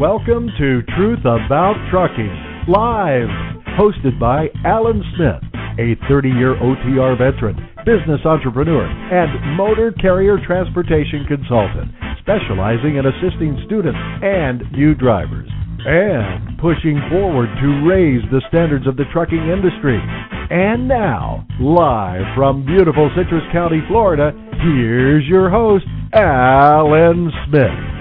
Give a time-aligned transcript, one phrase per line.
[0.00, 3.28] Welcome to Truth About Trucking, live,
[3.76, 5.44] hosted by Alan Smith,
[5.76, 13.60] a 30 year OTR veteran, business entrepreneur, and motor carrier transportation consultant, specializing in assisting
[13.66, 15.50] students and new drivers,
[15.84, 20.00] and pushing forward to raise the standards of the trucking industry.
[20.48, 24.32] And now, live from beautiful Citrus County, Florida,
[24.64, 27.99] here's your host, Alan Smith.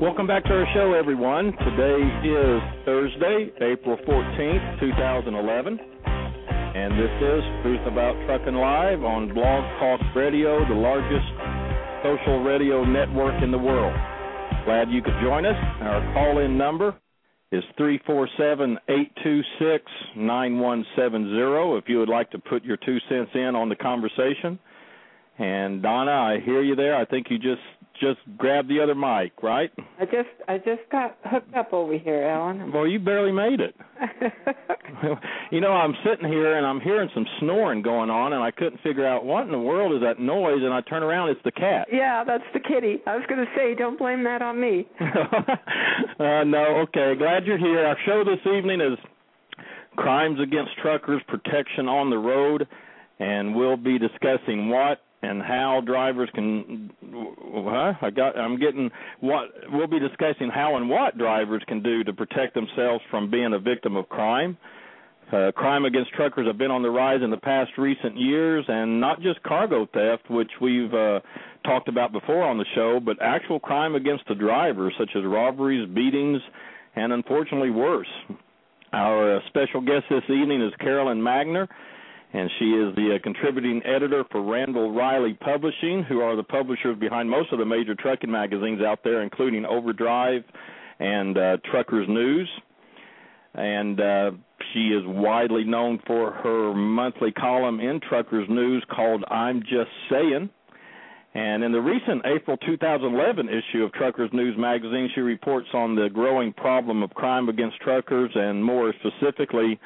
[0.00, 1.50] Welcome back to our show, everyone.
[1.58, 5.80] Today is Thursday, April 14th, 2011.
[6.06, 11.26] And this is Truth About Trucking Live on Blog Talk Radio, the largest
[12.04, 13.92] social radio network in the world.
[14.64, 15.58] Glad you could join us.
[15.82, 16.94] Our call in number
[17.50, 23.68] is 347 826 9170 if you would like to put your two cents in on
[23.68, 24.60] the conversation.
[25.38, 26.94] And Donna, I hear you there.
[26.94, 27.62] I think you just
[28.00, 29.70] just grab the other mic, right?
[30.00, 32.72] I just I just got hooked up over here, Alan.
[32.72, 33.74] Well, you barely made it.
[35.50, 38.80] you know, I'm sitting here and I'm hearing some snoring going on, and I couldn't
[38.82, 40.62] figure out what in the world is that noise.
[40.62, 41.88] And I turn around, it's the cat.
[41.92, 42.98] yeah, that's the kitty.
[43.06, 44.86] I was going to say, don't blame that on me.
[45.00, 47.14] uh, no, okay.
[47.18, 47.84] Glad you're here.
[47.84, 48.98] Our show this evening is
[49.96, 52.66] crimes against truckers, protection on the road,
[53.18, 57.92] and we'll be discussing what and how drivers can huh?
[58.00, 58.90] I got I'm getting
[59.20, 63.52] what we'll be discussing how and what drivers can do to protect themselves from being
[63.54, 64.56] a victim of crime.
[65.32, 68.98] Uh, crime against truckers have been on the rise in the past recent years, and
[68.98, 71.20] not just cargo theft, which we've uh,
[71.66, 75.86] talked about before on the show, but actual crime against the drivers, such as robberies,
[75.94, 76.40] beatings,
[76.96, 78.08] and unfortunately worse.
[78.94, 81.68] Our uh, special guest this evening is Carolyn Magner
[82.32, 86.98] and she is the uh, contributing editor for Randall Reilly Publishing, who are the publishers
[86.98, 90.42] behind most of the major trucking magazines out there, including Overdrive
[90.98, 92.48] and uh, Truckers News.
[93.54, 94.30] And uh,
[94.72, 100.50] she is widely known for her monthly column in Truckers News called I'm Just Saying.
[101.34, 106.08] And in the recent April 2011 issue of Truckers News magazine, she reports on the
[106.12, 109.78] growing problem of crime against truckers and more specifically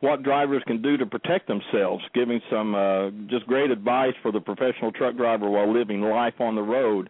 [0.00, 4.40] what drivers can do to protect themselves, giving some uh, just great advice for the
[4.40, 7.08] professional truck driver while living life on the road.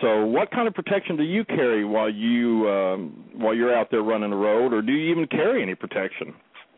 [0.00, 4.02] So, what kind of protection do you carry while you um, while you're out there
[4.02, 6.34] running the road, or do you even carry any protection?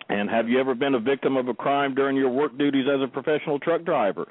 [0.08, 3.00] And have you ever been a victim of a crime during your work duties as
[3.02, 4.26] a professional truck driver?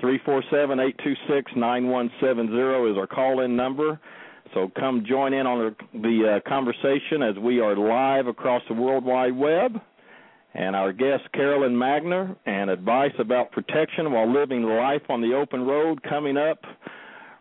[0.00, 4.00] Three four seven eight two six nine one seven zero is our call-in number.
[4.54, 8.74] So come join in on the, the uh, conversation as we are live across the
[8.74, 9.80] World Wide Web
[10.54, 15.62] and our guest Carolyn Magner and advice about protection while living life on the open
[15.66, 16.58] road coming up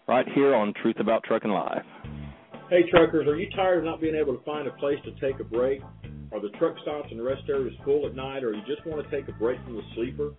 [0.08, 1.84] right here on Truth About Trucking Live.
[2.70, 5.40] Hey truckers, are you tired of not being able to find a place to take
[5.40, 5.82] a break?
[6.34, 9.10] Are the truck stops and rest areas full at night or you just want to
[9.16, 10.34] take a break from the sleeper?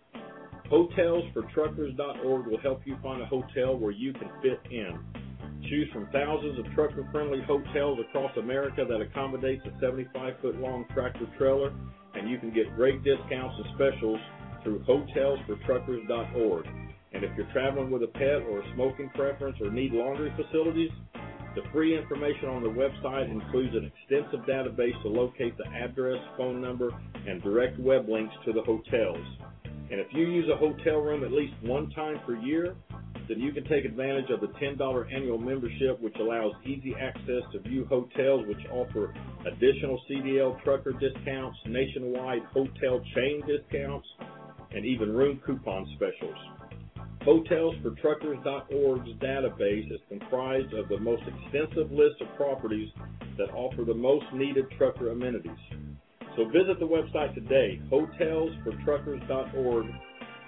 [0.71, 4.99] Hotelsfortruckers.org will help you find a hotel where you can fit in.
[5.71, 10.85] Choose from thousands of trucker friendly hotels across America that accommodates a 75 foot long
[10.93, 11.73] tractor trailer
[12.19, 14.21] and you can get great discounts and specials
[14.63, 16.67] through hotelsfortruckers.org.
[17.13, 20.91] And if you're traveling with a pet or a smoking preference or need laundry facilities,
[21.55, 26.61] the free information on the website includes an extensive database to locate the address, phone
[26.61, 26.91] number,
[27.27, 29.27] and direct web links to the hotels.
[29.91, 32.77] And if you use a hotel room at least one time per year,
[33.29, 37.61] then you can take advantage of the $10 annual membership, which allows easy access to
[37.61, 39.15] view hotels which offer
[39.47, 44.09] additional CDL trucker discounts, nationwide hotel chain discounts,
[44.73, 46.37] and even room coupon specials.
[47.23, 52.89] HotelsForTruckers.org's database is comprised of the most extensive list of properties
[53.37, 55.53] that offer the most needed trucker amenities.
[56.37, 59.87] So visit the website today, hotelsfortruckers.org,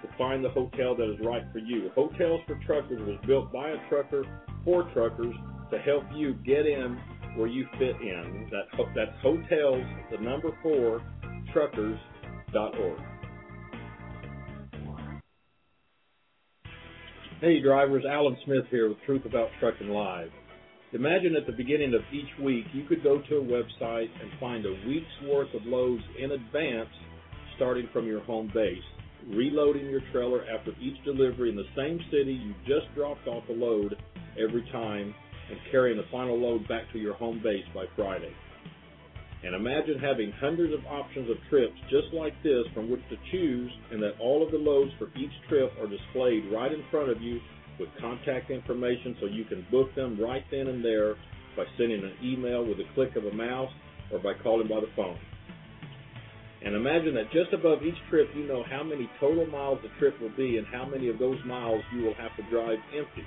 [0.02, 1.90] to find the hotel that is right for you.
[1.94, 4.24] Hotels for Truckers was built by a trucker
[4.64, 5.34] for truckers
[5.70, 6.98] to help you get in
[7.36, 8.48] where you fit in.
[8.50, 11.02] That, that's hotels, the number four,
[11.52, 12.98] truckers.org.
[17.40, 20.28] Hey drivers, Alan Smith here with Truth About Trucking Live.
[20.92, 24.66] Imagine at the beginning of each week you could go to a website and find
[24.66, 26.88] a week's worth of loads in advance
[27.56, 28.82] starting from your home base,
[29.28, 33.52] reloading your trailer after each delivery in the same city you just dropped off a
[33.52, 33.96] load
[34.38, 35.14] every time,
[35.50, 38.32] and carrying the final load back to your home base by Friday.
[39.42, 43.72] And imagine having hundreds of options of trips just like this from which to choose,
[43.90, 47.20] and that all of the loads for each trip are displayed right in front of
[47.22, 47.40] you
[47.78, 51.14] with contact information so you can book them right then and there
[51.56, 53.72] by sending an email with a click of a mouse
[54.12, 55.16] or by calling by the phone.
[56.64, 60.20] And imagine that just above each trip you know how many total miles the trip
[60.20, 63.24] will be and how many of those miles you will have to drive empty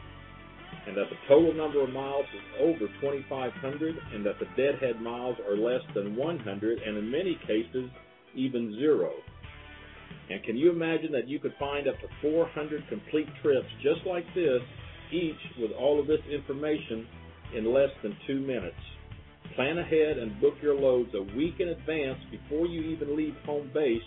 [0.86, 5.38] and that the total number of miles is over 2,500, and that the deadhead miles
[5.48, 7.90] are less than 100, and in many cases,
[8.36, 9.12] even zero.
[10.30, 14.26] And can you imagine that you could find up to 400 complete trips just like
[14.36, 14.62] this,
[15.12, 17.08] each with all of this information
[17.56, 18.76] in less than two minutes?
[19.56, 23.70] Plan ahead and book your loads a week in advance before you even leave home
[23.74, 24.02] base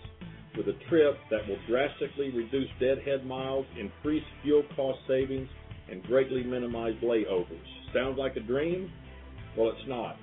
[0.56, 5.48] with a trip that will drastically reduce deadhead miles, increase fuel cost savings,
[5.90, 7.66] and greatly minimize layovers.
[7.94, 8.90] Sounds like a dream?
[9.56, 10.16] Well, it's not.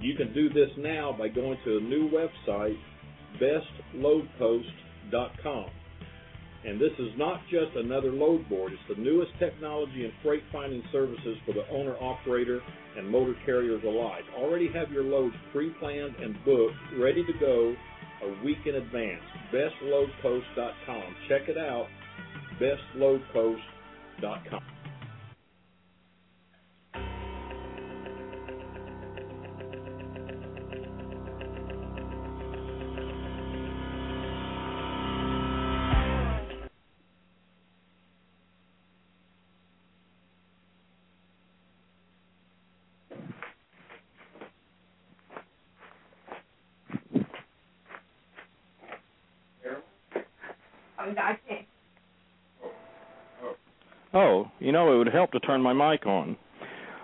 [0.00, 2.76] You can do this now by going to a new website,
[3.40, 5.70] bestloadpost.com.
[6.66, 10.82] And this is not just another load board, it's the newest technology in freight finding
[10.90, 12.60] services for the owner operator
[12.96, 14.24] and motor carriers alike.
[14.36, 17.76] Already have your loads pre planned and booked, ready to go
[18.24, 19.22] a week in advance.
[19.52, 21.16] Bestloadpost.com.
[21.28, 21.86] Check it out,
[22.60, 24.75] bestloadpost.com.
[54.96, 56.36] Would help to turn my mic on.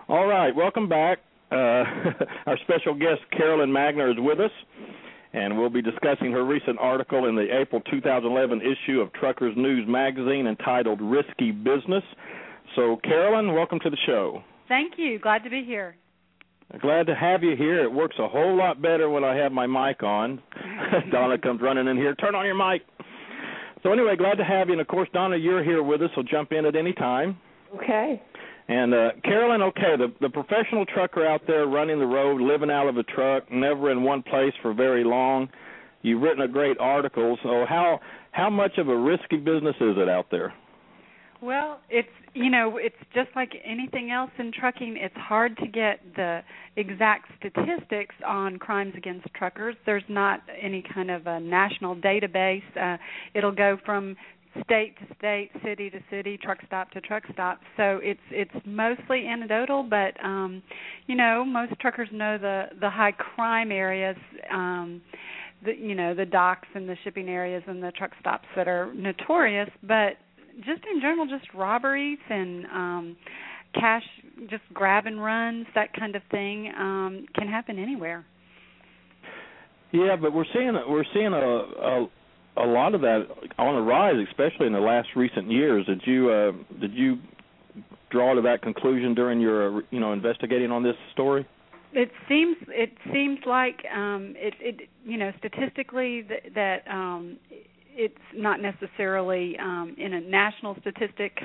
[0.09, 1.19] All right, welcome back.
[1.51, 1.55] Uh,
[2.47, 4.51] our special guest, Carolyn Magner, is with us,
[5.35, 9.87] and we'll be discussing her recent article in the April 2011 issue of Truckers News
[9.87, 12.03] Magazine entitled Risky Business.
[12.77, 14.43] So, Carolyn, welcome to the show.
[14.69, 15.19] Thank you.
[15.19, 15.97] Glad to be here.
[16.81, 17.85] Glad to have you here.
[17.85, 20.41] It works a whole lot better when I have my mic on.
[21.13, 22.15] Donna comes running in here.
[22.15, 22.83] Turn on your mic.
[23.83, 24.73] So anyway, glad to have you.
[24.73, 27.37] And of course, Donna, you're here with us, so jump in at any time.
[27.75, 28.23] Okay.
[28.69, 32.89] And uh, Carolyn, okay, the the professional trucker out there running the road, living out
[32.89, 35.49] of a truck, never in one place for very long.
[36.03, 37.39] You've written a great article.
[37.43, 40.55] So how how much of a risky business is it out there?
[41.43, 44.97] Well, it's you know, it's just like anything else in trucking.
[44.99, 46.41] It's hard to get the
[46.77, 49.77] exact statistics on crimes against truckers.
[49.85, 52.63] There's not any kind of a national database.
[52.81, 52.97] Uh,
[53.35, 54.17] it'll go from
[54.65, 57.61] state to state, city to city, truck stop to truck stop.
[57.77, 60.63] So it's it's mostly anecdotal, but um,
[61.07, 64.17] you know, most truckers know the the high crime areas.
[64.53, 65.03] Um,
[65.65, 68.93] the you know the docks and the shipping areas and the truck stops that are
[68.95, 70.15] notorious but
[70.59, 73.17] just in general, just robberies and um
[73.75, 74.03] cash,
[74.51, 78.25] just grab and runs, that kind of thing, um, can happen anywhere.
[79.93, 82.07] Yeah, but we're seeing we're seeing a, a
[82.57, 83.27] a lot of that
[83.59, 85.87] on the rise, especially in the last recent years.
[85.87, 87.19] Did you uh, did you
[88.11, 91.47] draw to that conclusion during your you know investigating on this story?
[91.93, 97.39] It seems it seems like um, it, it you know statistically that, that um,
[97.95, 101.39] it's not necessarily um, in a national statistic,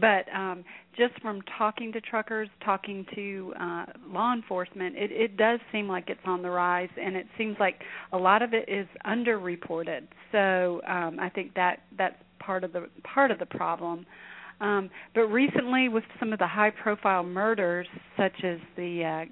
[0.00, 0.64] but um,
[0.96, 6.08] just from talking to truckers, talking to uh, law enforcement, it, it does seem like
[6.08, 7.76] it's on the rise, and it seems like
[8.12, 10.06] a lot of it is underreported.
[10.32, 14.06] So um, I think that that's part of the part of the problem.
[14.60, 17.86] Um, but recently, with some of the high-profile murders,
[18.16, 19.24] such as the uh,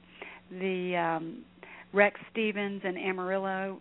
[0.50, 1.42] the um,
[1.92, 3.80] Rex Stevens and Amarillo,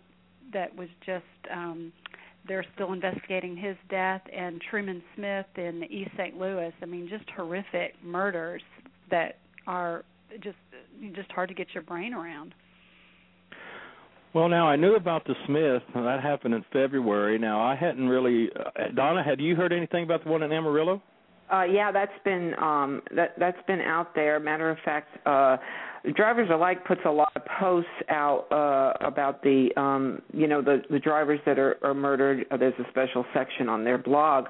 [0.52, 1.92] that was just um,
[2.48, 6.36] they're still investigating his death and Truman Smith in East St.
[6.36, 6.72] Louis.
[6.82, 8.62] I mean, just horrific murders
[9.10, 10.04] that are
[10.42, 10.56] just
[11.14, 12.54] just hard to get your brain around.
[14.34, 15.82] Well, now I knew about the Smith.
[15.94, 17.38] and That happened in February.
[17.38, 18.50] Now I hadn't really.
[18.54, 21.02] Uh, Donna, had you heard anything about the one in Amarillo?
[21.52, 24.40] Uh, yeah, that's been um, that that's been out there.
[24.40, 25.56] Matter of fact, uh,
[26.14, 30.82] Drivers Alike puts a lot of posts out uh, about the um, you know the
[30.90, 32.46] the drivers that are, are murdered.
[32.50, 34.44] Uh, there's a special section on their blog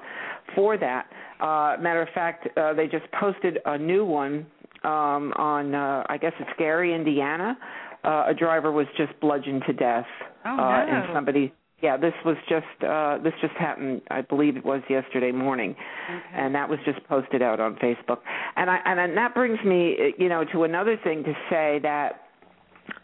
[0.55, 1.07] for that.
[1.39, 4.45] Uh, matter of fact, uh, they just posted a new one
[4.83, 7.57] um, on uh, I guess it's Gary, Indiana.
[8.03, 10.05] Uh, a driver was just bludgeoned to death,
[10.45, 10.93] Oh, uh, no.
[10.93, 15.31] and somebody yeah, this was just uh this just happened I believe it was yesterday
[15.31, 15.75] morning.
[16.09, 16.21] Okay.
[16.33, 18.19] And that was just posted out on Facebook.
[18.55, 22.23] And I and then that brings me you know to another thing to say that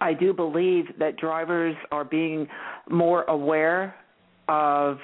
[0.01, 2.47] I do believe that drivers are being
[2.89, 3.95] more aware
[4.49, 4.97] of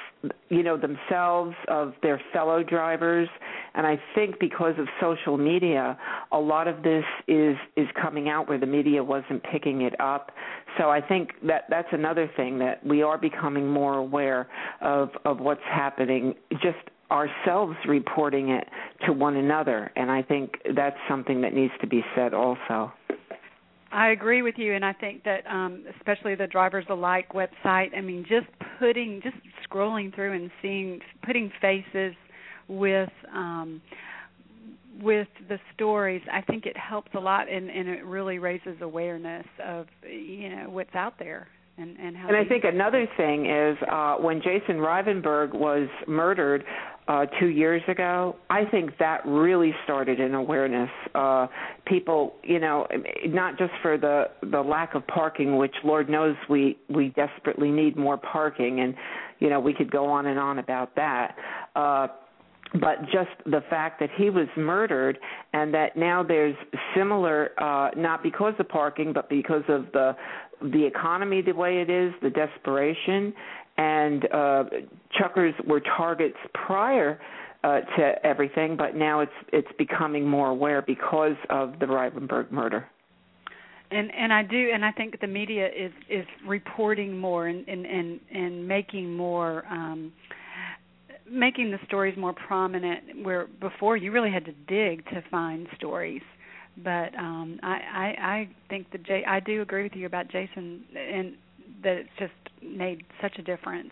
[0.49, 3.29] you know themselves of their fellow drivers
[3.73, 5.97] and i think because of social media
[6.33, 10.31] a lot of this is is coming out where the media wasn't picking it up
[10.77, 14.47] so i think that that's another thing that we are becoming more aware
[14.81, 16.77] of of what's happening just
[17.11, 18.67] ourselves reporting it
[19.05, 22.91] to one another and i think that's something that needs to be said also
[23.91, 27.97] I agree with you, and I think that um, especially the Drivers Alike website.
[27.97, 28.45] I mean, just
[28.77, 29.35] putting, just
[29.67, 32.13] scrolling through and seeing, putting faces
[32.67, 33.81] with um,
[35.01, 36.21] with the stories.
[36.31, 40.69] I think it helps a lot, and, and it really raises awareness of you know
[40.69, 42.27] what's out there and and how.
[42.27, 46.63] And I think another thing is uh, when Jason Rivenburg was murdered
[47.07, 50.91] uh, two years ago, I think that really started an awareness.
[51.15, 51.47] Uh,
[51.87, 52.87] people, you know,
[53.25, 57.97] not just for the the lack of parking, which Lord knows we we desperately need
[57.97, 58.93] more parking, and
[59.39, 61.35] you know we could go on and on about that.
[61.75, 62.07] Uh,
[62.73, 65.17] but just the fact that he was murdered
[65.53, 66.55] and that now there's
[66.95, 70.15] similar uh not because of parking but because of the
[70.61, 73.33] the economy the way it is the desperation
[73.77, 74.63] and uh
[75.17, 77.19] truckers were targets prior
[77.63, 82.87] uh to everything but now it's it's becoming more aware because of the Rivenburg murder.
[83.91, 87.87] And and I do and I think the media is is reporting more and and
[87.87, 90.13] and, and making more um
[91.31, 96.21] making the stories more prominent where before you really had to dig to find stories
[96.83, 100.83] but um I I I think that Jay I do agree with you about Jason
[100.95, 101.35] and
[101.83, 102.33] that it's just
[102.63, 103.91] made such a difference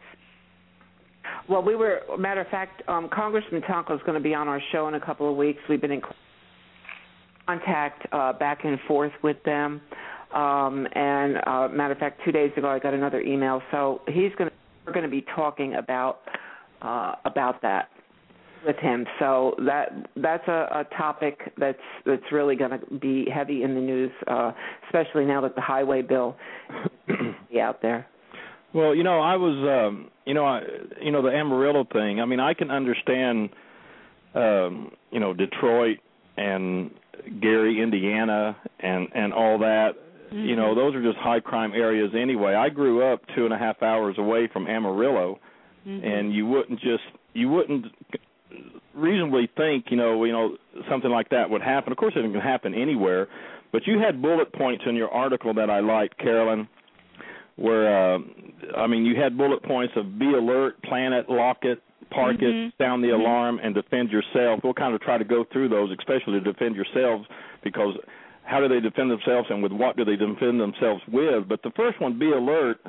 [1.50, 4.62] Well, we were, matter of fact, um, Congressman Tonko is going to be on our
[4.72, 5.60] show in a couple of weeks.
[5.70, 6.02] We've been in
[7.46, 9.82] contact uh, back and forth with them,
[10.34, 13.62] um, and uh, matter of fact, two days ago I got another email.
[13.72, 16.20] So he's going to, we're going to be talking about
[16.82, 17.90] uh, about that
[18.66, 19.06] with him.
[19.20, 23.82] So that that's a, a topic that's that's really going to be heavy in the
[23.82, 24.52] news, uh,
[24.88, 26.36] especially now that the highway bill
[27.08, 28.08] is out there.
[28.74, 30.62] Well, you know, I was, um, you know, I,
[31.02, 32.20] you know, the Amarillo thing.
[32.20, 33.50] I mean, I can understand,
[34.36, 35.98] um, you know, Detroit
[36.36, 36.92] and
[37.42, 39.94] Gary, Indiana, and and all that.
[40.32, 42.54] You know, those are just high crime areas anyway.
[42.54, 45.40] I grew up two and a half hours away from Amarillo,
[45.88, 47.04] and you wouldn't just
[47.34, 47.86] you wouldn't
[48.94, 50.58] reasonably think, you know, you know,
[50.90, 51.92] something like that would happen.
[51.92, 53.28] Of course, it can happen anywhere,
[53.72, 56.68] but you had bullet points in your article that I liked, Carolyn,
[57.56, 58.20] where uh,
[58.76, 62.68] I mean, you had bullet points of be alert, plan it, lock it, park Mhm.
[62.68, 63.20] it, sound the Mhm.
[63.20, 64.64] alarm, and defend yourself.
[64.64, 67.28] We'll kind of try to go through those, especially to defend yourselves,
[67.64, 67.96] because
[68.46, 71.48] how do they defend themselves, and with what do they defend themselves with?
[71.48, 72.80] But the first one, be alert,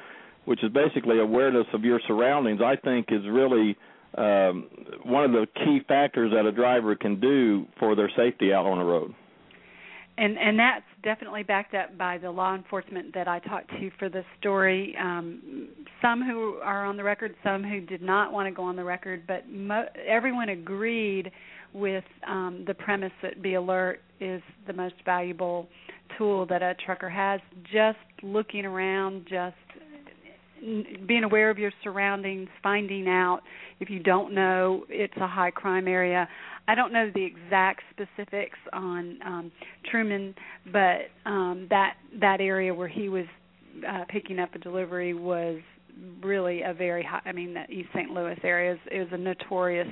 [0.48, 2.60] which is basically awareness of your surroundings.
[2.64, 3.76] I think is really
[4.16, 4.66] um,
[5.04, 8.78] one of the key factors that a driver can do for their safety out on
[8.78, 9.14] the road.
[10.16, 14.08] and and that's definitely backed up by the law enforcement that I talked to for
[14.08, 14.96] this story.
[14.98, 15.68] Um,
[16.00, 18.84] some who are on the record, some who did not want to go on the
[18.84, 21.30] record, but mo- everyone agreed
[21.74, 25.68] with um, the premise that Be Alert is the most valuable
[26.16, 27.40] tool that a trucker has.
[27.70, 29.54] Just looking around, just
[31.06, 33.40] being aware of your surroundings, finding out
[33.80, 36.28] if you don't know it's a high crime area.
[36.66, 39.52] I don't know the exact specifics on um
[39.90, 40.34] Truman,
[40.72, 43.26] but um that that area where he was
[43.88, 45.60] uh picking up a delivery was
[46.22, 48.10] really a very high I mean the East St.
[48.10, 49.88] Louis area is, is a notorious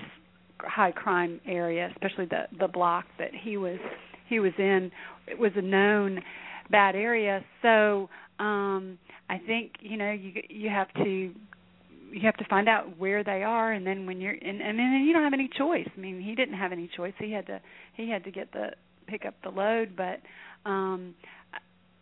[0.60, 3.78] high crime area, especially the the block that he was
[4.28, 4.90] he was in.
[5.26, 6.20] It was a known
[6.70, 7.44] bad area.
[7.62, 8.08] So
[8.38, 11.32] um I think, you know, you you have to
[12.12, 15.04] you have to find out where they are and then when you're and and then
[15.06, 17.60] you don't have any choice i mean he didn't have any choice he had to
[17.94, 18.68] he had to get the
[19.08, 20.20] pick up the load but
[20.64, 21.14] um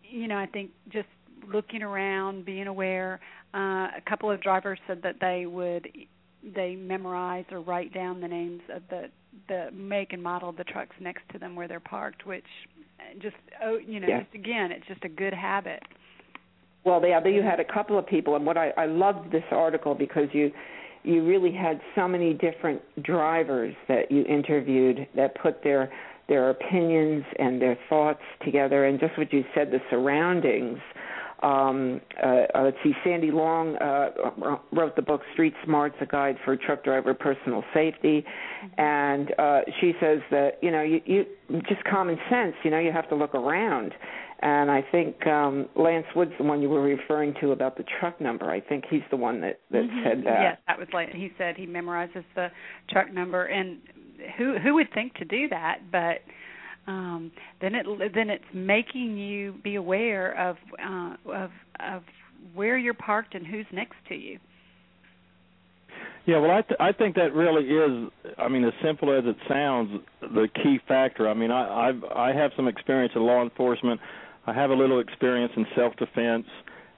[0.02, 1.08] you know i think just
[1.52, 3.20] looking around, being aware.
[3.54, 5.88] Uh, a couple of drivers said that they would
[6.54, 9.04] they memorize or write down the names of the
[9.48, 12.44] the make and model of the trucks next to them where they're parked, which
[13.20, 14.22] just oh you know Yeah.
[14.22, 15.82] just again it's just a good habit.
[16.84, 19.94] Well, yeah, you had a couple of people, and what I, I loved this article
[19.94, 20.50] because you
[21.02, 25.90] you really had so many different drivers that you interviewed that put their
[26.28, 30.78] their opinions and their thoughts together, and just what you said, the surroundings.
[31.42, 36.36] Um, uh, uh, let's see, Sandy Long uh, wrote the book Street Smarts: A Guide
[36.44, 38.24] for Truck Driver Personal Safety,
[38.78, 41.26] and uh, she says that you know you, you
[41.68, 42.54] just common sense.
[42.62, 43.92] You know, you have to look around.
[44.40, 48.20] And I think um, Lance Wood's the one you were referring to about the truck
[48.20, 48.50] number.
[48.50, 50.02] I think he's the one that that Mhm.
[50.02, 50.40] said that.
[50.42, 52.50] Yes, that was like he said he memorizes the
[52.90, 53.78] truck number, and
[54.36, 55.90] who who would think to do that?
[55.90, 56.22] But
[56.86, 61.50] um, then it then it's making you be aware of uh, of
[61.80, 62.02] of
[62.54, 64.38] where you're parked and who's next to you.
[66.26, 68.10] Yeah, well, I th- I think that really is.
[68.38, 71.28] I mean, as simple as it sounds, the key factor.
[71.28, 74.00] I mean, I I've I have some experience in law enforcement.
[74.46, 76.46] I have a little experience in self defense,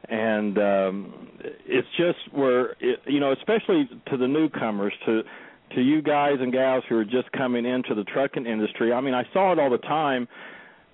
[0.08, 1.28] and um,
[1.66, 5.22] it's just where it, you know, especially to the newcomers, to
[5.74, 8.92] to you guys and gals who are just coming into the trucking industry.
[8.92, 10.28] I mean, I saw it all the time.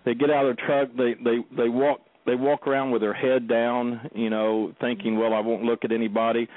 [0.05, 3.15] They get out of their truck, they they they walk they walk around with their
[3.15, 6.49] head down, you know, thinking, well, I won't look at anybody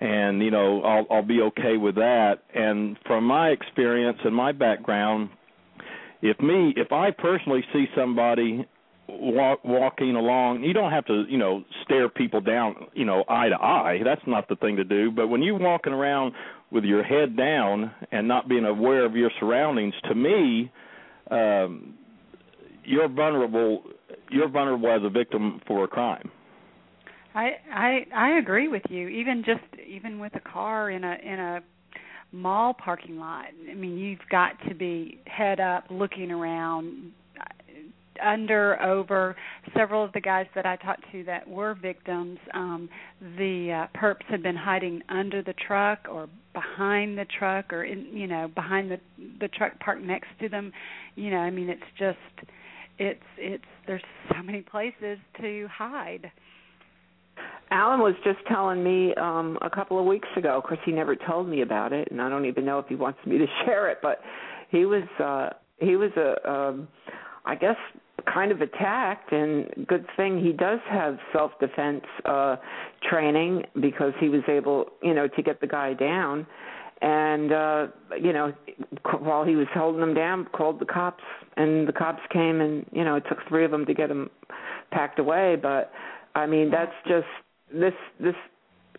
[0.00, 2.42] and you know I'll I'll be okay with that.
[2.54, 5.30] And from my experience and my background,
[6.22, 8.66] if me if I personally see somebody
[9.20, 13.48] walk, walking along, you don't have to you know stare people down you know eye
[13.48, 14.00] to eye.
[14.04, 15.10] That's not the thing to do.
[15.10, 16.32] But when you're walking around
[16.70, 20.72] with your head down and not being aware of your surroundings, to me,
[21.30, 21.94] um,
[22.84, 23.82] you're vulnerable.
[24.30, 26.30] You're vulnerable as a victim for a crime.
[27.34, 29.08] I I I agree with you.
[29.08, 31.60] Even just even with a car in a in a
[32.32, 33.46] mall parking lot.
[33.70, 37.12] I mean, you've got to be head up, looking around,
[38.22, 39.36] under, over.
[39.76, 42.88] Several of the guys that I talked to that were victims, um,
[43.36, 48.06] the uh, perps had been hiding under the truck or behind the truck or in
[48.12, 48.98] you know behind the
[49.40, 50.72] the truck parked next to them.
[51.14, 52.48] You know, I mean, it's just
[52.98, 56.30] it's it's there's so many places to hide.
[57.70, 60.58] Alan was just telling me um a couple of weeks ago.
[60.58, 62.94] Of course, he never told me about it, and I don't even know if he
[62.94, 63.98] wants me to share it.
[64.02, 64.20] But
[64.70, 66.88] he was uh he was a um
[67.44, 67.76] I guess
[68.26, 72.56] kind of attacked, and good thing he does have self defense uh
[73.08, 76.46] training because he was able, you know, to get the guy down.
[77.00, 77.86] And uh
[78.20, 78.52] you know,
[79.20, 81.24] while he was holding him down, called the cops,
[81.56, 84.30] and the cops came, and you know, it took three of them to get him
[84.90, 85.56] packed away.
[85.60, 85.90] But
[86.34, 87.26] I mean, that's just
[87.72, 88.36] this this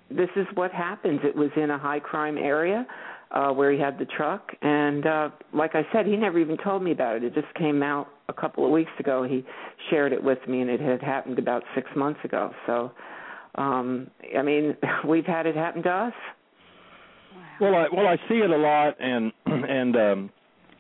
[0.10, 1.22] this is what happens.
[1.24, 2.86] It was in a high crime area
[3.32, 6.84] uh where he had the truck and uh like I said, he never even told
[6.84, 7.24] me about it.
[7.24, 9.24] It just came out a couple of weeks ago.
[9.24, 9.44] He
[9.90, 12.52] shared it with me and it had happened about 6 months ago.
[12.66, 12.92] So
[13.56, 14.76] um I mean,
[15.08, 16.14] we've had it happen to us.
[17.60, 20.30] Well, I well I see it a lot, and and um,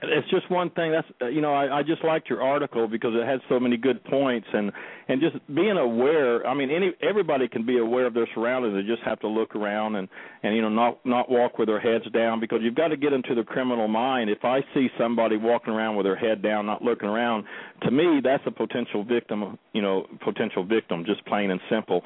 [0.09, 0.91] it's just one thing.
[0.91, 3.77] That's uh, you know I, I just liked your article because it had so many
[3.77, 4.71] good points, and
[5.07, 6.45] and just being aware.
[6.45, 8.75] I mean, any everybody can be aware of their surroundings.
[8.75, 10.07] They just have to look around and
[10.43, 13.13] and you know not not walk with their heads down because you've got to get
[13.13, 14.29] into the criminal mind.
[14.29, 17.45] If I see somebody walking around with their head down, not looking around,
[17.83, 19.57] to me that's a potential victim.
[19.73, 22.03] You know, potential victim, just plain and simple.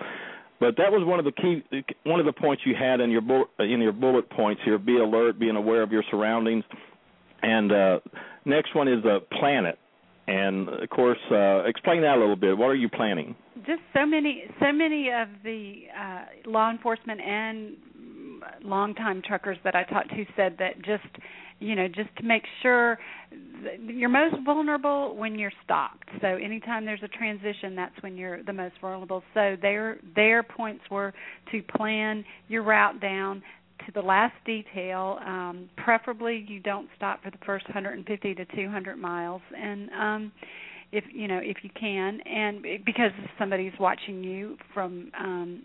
[0.59, 1.63] But that was one of the key,
[2.03, 3.21] one of the points you had in your
[3.59, 6.63] in your bullet points here: be alert, being aware of your surroundings.
[7.47, 7.99] And uh,
[8.45, 9.77] next one is uh, planet.
[10.27, 12.57] And of course, uh, explain that a little bit.
[12.57, 13.35] What are you planning?
[13.65, 17.75] just so many so many of the uh law enforcement and
[18.63, 21.03] longtime truckers that I talked to said that just
[21.59, 22.99] you know just to make sure
[23.87, 26.07] you're most vulnerable when you're stopped.
[26.21, 29.23] So anytime there's a transition, that's when you're the most vulnerable.
[29.33, 31.13] So their their points were
[31.51, 33.41] to plan your route down
[33.85, 35.19] to the last detail.
[35.25, 40.31] Um, preferably, you don't stop for the first 150 to 200 miles, and um,
[40.91, 45.11] if you know if you can, and because somebody's watching you from.
[45.19, 45.63] Um,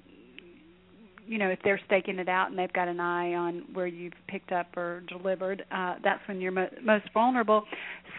[1.24, 4.12] you know, if they're staking it out and they've got an eye on where you've
[4.26, 7.64] picked up or delivered, uh, that's when you're mo- most vulnerable.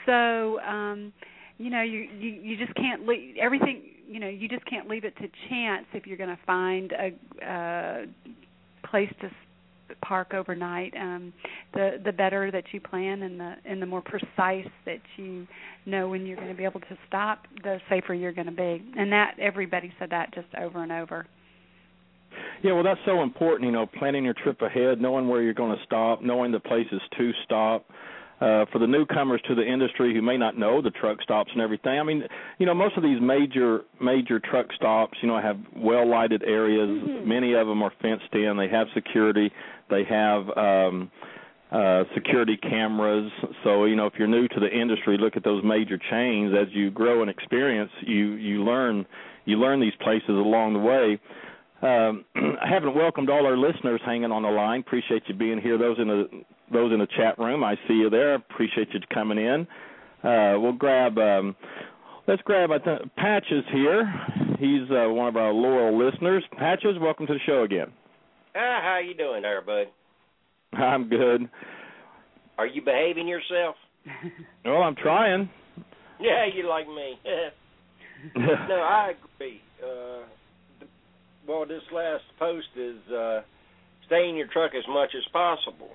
[0.05, 1.11] So, um,
[1.57, 3.83] you know, you, you you just can't leave everything.
[4.07, 7.45] You know, you just can't leave it to chance if you're going to find a
[7.45, 8.05] uh,
[8.89, 9.29] place to
[10.01, 10.93] park overnight.
[10.99, 11.33] Um,
[11.73, 15.47] the the better that you plan and the and the more precise that you
[15.85, 18.83] know when you're going to be able to stop, the safer you're going to be.
[18.97, 21.25] And that everybody said that just over and over.
[22.63, 23.65] Yeah, well, that's so important.
[23.65, 27.01] You know, planning your trip ahead, knowing where you're going to stop, knowing the places
[27.17, 27.85] to stop.
[28.41, 31.61] Uh, for the newcomers to the industry who may not know the truck stops and
[31.61, 32.23] everything, I mean,
[32.57, 36.89] you know, most of these major major truck stops, you know, have well lighted areas.
[36.89, 37.29] Mm-hmm.
[37.29, 38.57] Many of them are fenced in.
[38.57, 39.49] They have security.
[39.93, 41.11] They have um,
[41.71, 43.31] uh, security cameras.
[43.63, 46.53] So you know, if you're new to the industry, look at those major chains.
[46.59, 49.05] As you grow and experience, you you learn
[49.45, 51.19] you learn these places along the way.
[51.81, 52.25] Um,
[52.61, 54.79] I haven't welcomed all our listeners hanging on the line.
[54.81, 55.77] Appreciate you being here.
[55.77, 58.35] Those in the those in the chat room, I see you there.
[58.35, 59.67] Appreciate you coming in.
[60.23, 61.17] Uh, we'll grab.
[61.17, 61.55] Um,
[62.27, 62.69] let's grab.
[62.83, 64.11] Think Patches here.
[64.59, 66.43] He's uh, one of our loyal listeners.
[66.57, 67.91] Patches, welcome to the show again.
[68.57, 69.87] Ah, how you doing there, bud?
[70.73, 71.49] I'm good.
[72.57, 73.75] Are you behaving yourself?
[74.63, 75.49] Well, I'm trying.
[76.19, 77.17] Yeah, you like me.
[78.35, 79.59] no, I agree.
[79.81, 80.25] Uh,
[80.79, 80.85] the,
[81.47, 83.41] well, this last post is uh,
[84.05, 85.89] stay in your truck as much as possible.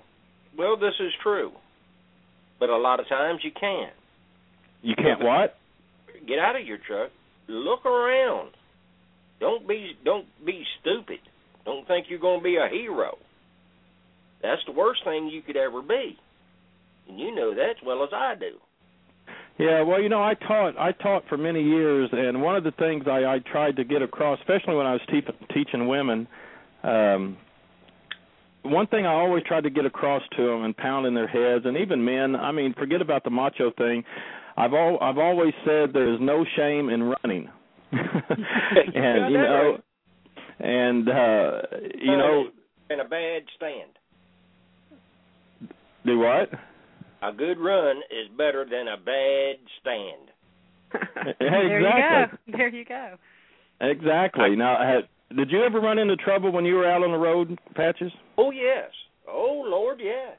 [0.57, 1.51] Well, this is true,
[2.59, 3.93] but a lot of times you can't.
[4.81, 5.55] You can't what?
[6.27, 7.11] Get out of your truck.
[7.47, 8.51] Look around.
[9.39, 11.19] Don't be don't be stupid.
[11.69, 13.15] Don't think you're going to be a hero.
[14.41, 16.17] That's the worst thing you could ever be,
[17.07, 18.57] and you know that as well as I do.
[19.59, 22.71] Yeah, well, you know, I taught I taught for many years, and one of the
[22.71, 26.27] things I, I tried to get across, especially when I was te- teaching women,
[26.81, 27.37] um,
[28.63, 31.65] one thing I always tried to get across to them and pound in their heads,
[31.67, 32.35] and even men.
[32.35, 34.03] I mean, forget about the macho thing.
[34.57, 37.47] I've all I've always said there is no shame in running,
[37.91, 39.77] and you know,
[40.59, 41.61] and uh,
[41.95, 42.45] you know,
[42.89, 43.91] in a bad stand.
[46.05, 46.49] do what?
[47.21, 50.29] A good run is better than a bad stand.
[51.39, 52.51] There you exactly.
[52.51, 52.57] go.
[52.57, 53.15] There you go.
[53.81, 54.55] Exactly.
[54.55, 57.57] Now, had, did you ever run into trouble when you were out on the road,
[57.75, 58.11] Patches?
[58.37, 58.89] Oh yes.
[59.27, 60.37] Oh Lord, yes.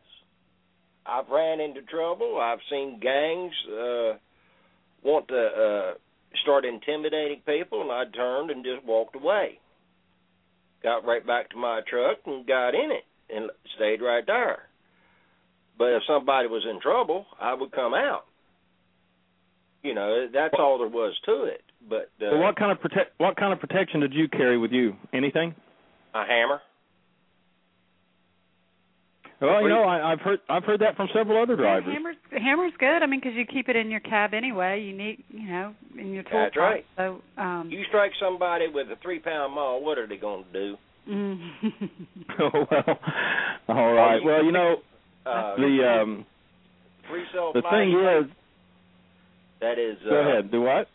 [1.07, 2.39] I've ran into trouble.
[2.41, 4.19] I've seen gangs uh
[5.03, 5.95] want to uh
[6.43, 9.60] start intimidating people and I turned and just walked away.
[10.83, 14.63] Got right back to my truck and got in it and stayed right there.
[15.79, 18.25] But if somebody was in trouble, I would come out.
[19.83, 21.63] You know, that's all there was to it.
[21.89, 24.73] But uh, Well, what kind of protect what kind of protection did you carry with
[24.73, 24.97] you?
[25.13, 25.55] Anything?
[26.15, 26.61] a hammer.
[29.41, 31.95] Well, you know, I, I've heard I've heard that from several other Yeah, drivers.
[31.95, 33.03] hammer's hammer's good.
[33.03, 34.83] I mean, because you keep it in your cab anyway.
[34.83, 36.85] You need, you know, in your tool That's right.
[36.97, 40.53] So, um, You strike somebody with a three pound maul, what are they going to
[40.53, 40.77] do?
[41.09, 41.51] mm.
[42.41, 42.99] oh well,
[43.69, 44.21] all right.
[44.23, 44.77] Well, you know,
[45.25, 46.27] Uh, the um
[47.09, 48.31] three cell the thing is,
[49.63, 50.51] that is uh, go ahead.
[50.51, 50.87] Do what?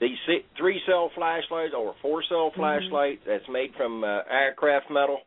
[0.00, 2.60] The si- three cell flashlights or four cell Mm-hmm.
[2.60, 5.18] flashlight that's made from uh, aircraft metal.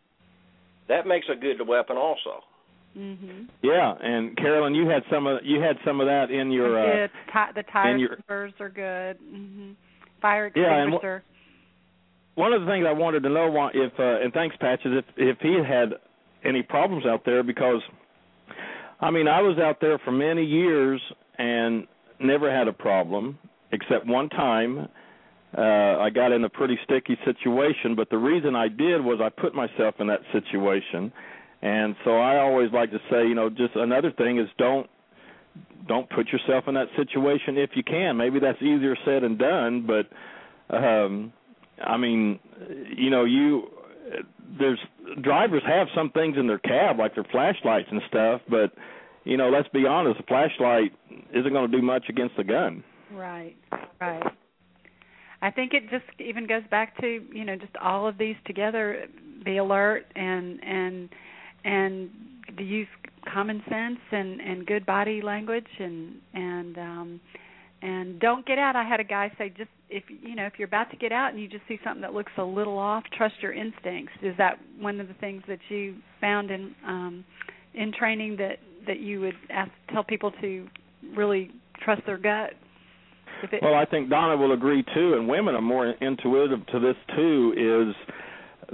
[0.88, 2.44] That makes a good weapon also.
[2.98, 3.48] Mhm.
[3.62, 6.80] Yeah, and Carolyn, you had some of you had some of that in your.
[6.80, 7.12] I uh did.
[7.32, 9.18] Ti- the tire in your- spurs are good.
[9.20, 9.76] Mhm.
[10.22, 11.22] Fire Yeah, and.
[12.36, 15.06] One of the things I wanted to know wa- if uh, and thanks Patches if
[15.18, 15.96] if he had
[16.44, 17.82] any problems out there because
[19.02, 21.02] I mean I was out there for many years
[21.40, 21.88] and
[22.20, 23.40] never had a problem
[23.72, 24.88] except one time
[25.58, 29.30] uh I got in a pretty sticky situation but the reason I did was I
[29.30, 31.12] put myself in that situation
[31.62, 34.90] and so I always like to say you know just another thing is don't
[35.88, 39.88] don't put yourself in that situation if you can maybe that's easier said than done
[39.88, 41.34] but um
[41.84, 42.40] I mean,
[42.96, 43.70] you know, you
[44.60, 44.80] there's
[45.22, 48.74] drivers have some things in their cab like their flashlights and stuff, but
[49.26, 50.94] you know, let's be honest, a flashlight
[51.34, 52.84] isn't going to do much against a gun.
[53.12, 53.56] Right.
[54.00, 54.24] Right.
[55.42, 59.06] I think it just even goes back to you know just all of these together.
[59.44, 61.10] Be alert and and
[61.64, 62.10] and
[62.58, 62.88] to use
[63.32, 67.22] common sense and and good body language and and um
[67.82, 68.76] and don't get out.
[68.76, 71.32] I had a guy say just if you know if you're about to get out
[71.32, 74.14] and you just see something that looks a little off, trust your instincts.
[74.22, 77.24] Is that one of the things that you found in um
[77.74, 80.68] in training that that you would ask tell people to
[81.16, 81.52] really
[81.84, 82.54] trust their gut?
[83.44, 86.80] If it, Well, I think Donna will agree too, and women are more intuitive to
[86.80, 87.54] this too.
[87.56, 88.14] Is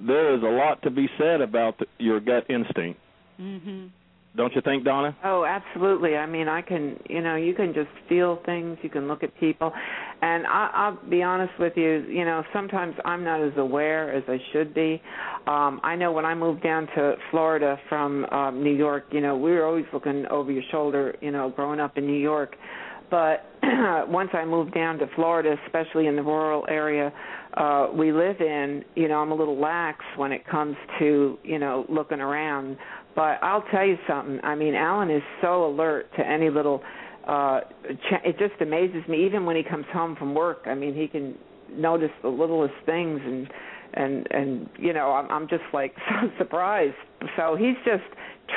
[0.01, 2.99] there is a lot to be said about the, your gut instinct.
[3.39, 3.89] Mhm.
[4.35, 5.15] Don't you think, Donna?
[5.23, 6.15] Oh, absolutely.
[6.17, 8.79] I mean, I can, you know, you can just feel things.
[8.81, 9.71] You can look at people,
[10.23, 12.03] and I, I'll be honest with you.
[12.09, 14.99] You know, sometimes I'm not as aware as I should be.
[15.45, 19.37] Um, I know when I moved down to Florida from um, New York, you know,
[19.37, 21.15] we were always looking over your shoulder.
[21.21, 22.55] You know, growing up in New York,
[23.13, 23.45] but
[24.09, 27.13] once I moved down to Florida, especially in the rural area
[27.55, 31.59] uh we live in, you know, I'm a little lax when it comes to, you
[31.59, 32.75] know, looking around.
[33.15, 34.39] But I'll tell you something.
[34.43, 36.81] I mean, Alan is so alert to any little
[37.27, 37.59] uh
[38.09, 40.63] ch- it just amazes me even when he comes home from work.
[40.65, 41.37] I mean, he can
[41.71, 43.47] notice the littlest things and
[43.93, 46.95] and and you know, I'm I'm just like so surprised.
[47.37, 48.09] So he's just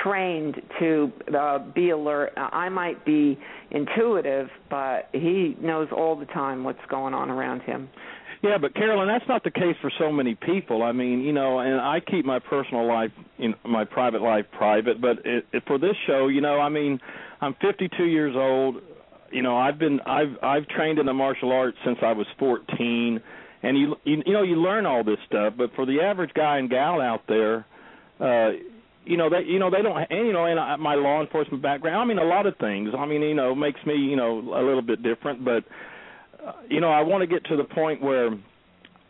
[0.03, 2.33] trained to uh, be alert.
[2.37, 3.39] I might be
[3.71, 7.89] intuitive, but he knows all the time what's going on around him.
[8.43, 10.83] Yeah, but Carolyn, that's not the case for so many people.
[10.83, 14.45] I mean, you know, and I keep my personal life, you know, my private life
[14.53, 17.01] private, but it, it, for this show, you know, I mean,
[17.41, 18.77] I'm 52 years old.
[19.33, 23.21] You know, I've been I've I've trained in the martial arts since I was 14,
[23.63, 25.55] and you you, you know you learn all this stuff.
[25.57, 27.67] But for the average guy and gal out there,
[28.21, 28.53] uh,
[29.07, 31.63] you know they you know they don't and you know and I, my law enforcement
[31.63, 31.97] background.
[31.97, 32.91] I mean, a lot of things.
[32.97, 35.65] I mean, you know, makes me you know a little bit different, but
[36.47, 38.31] uh, you know, I want to get to the point where,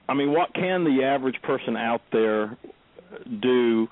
[0.09, 2.57] I mean, what can the average person out there
[3.41, 3.89] do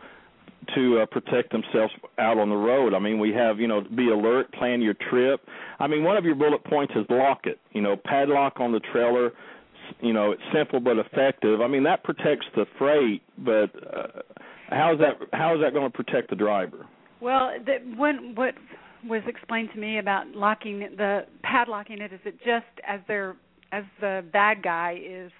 [0.74, 2.94] to uh, protect themselves out on the road?
[2.94, 5.40] I mean, we have, you know, be alert, plan your trip.
[5.78, 7.60] I mean, one of your bullet points is lock it.
[7.72, 9.32] You know, padlock on the trailer.
[10.00, 11.60] You know, it's simple but effective.
[11.60, 14.20] I mean, that protects the freight, but uh,
[14.74, 16.86] how is that how is that going to protect the driver?
[17.20, 18.54] Well, the, when what
[19.08, 23.36] was explained to me about locking the padlocking it is it just as they're
[23.72, 25.30] as the bad guy is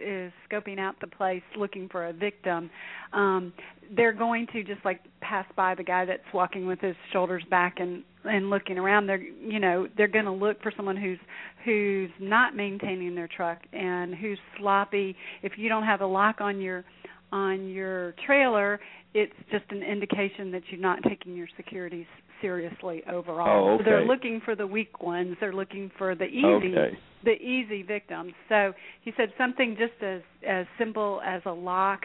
[0.00, 2.70] is scoping out the place looking for a victim
[3.12, 3.52] um
[3.94, 7.74] they're going to just like pass by the guy that's walking with his shoulders back
[7.78, 11.18] and and looking around they're you know they're going to look for someone who's
[11.64, 16.60] who's not maintaining their truck and who's sloppy if you don't have a lock on
[16.60, 16.84] your
[17.32, 18.78] on your trailer
[19.14, 22.06] it's just an indication that you're not taking your securities
[22.40, 23.68] seriously overall.
[23.68, 23.84] Oh, okay.
[23.84, 25.36] So they're looking for the weak ones.
[25.38, 26.98] They're looking for the easy Okay.
[27.24, 28.32] the easy victims.
[28.48, 32.00] So he said something just as as simple as a lock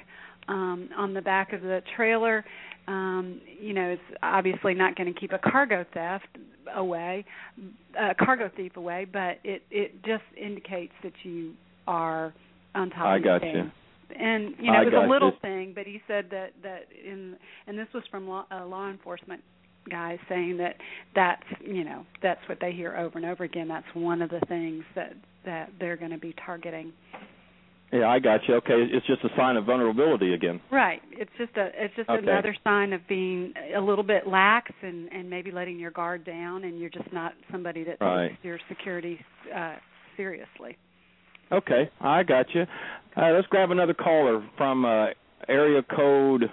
[0.47, 2.45] um on the back of the trailer
[2.87, 6.27] um you know it's obviously not going to keep a cargo theft
[6.73, 7.25] away
[7.99, 11.53] a cargo thief away but it it just indicates that you
[11.85, 12.33] are
[12.75, 13.71] on top I of got things you.
[14.17, 15.37] And you know I it was a little you.
[15.41, 17.35] thing but he said that that in
[17.67, 19.41] and this was from law, a law enforcement
[19.89, 20.75] guy saying that
[21.15, 24.41] that's you know that's what they hear over and over again that's one of the
[24.47, 25.13] things that
[25.45, 26.91] that they're going to be targeting
[27.93, 28.55] Yeah, I got you.
[28.55, 30.59] Okay, it's just a sign of vulnerability again.
[30.71, 32.19] right it's just a it's just Okay.
[32.21, 36.63] another sign of being a little bit lax and and maybe letting your guard down
[36.65, 38.29] and you're just not somebody that Right.
[38.29, 39.19] takes your security
[39.55, 39.75] uh
[40.17, 40.75] seriously
[41.51, 42.63] Okay, I got you.
[43.15, 45.07] Uh, let's grab another caller from uh,
[45.47, 46.45] area code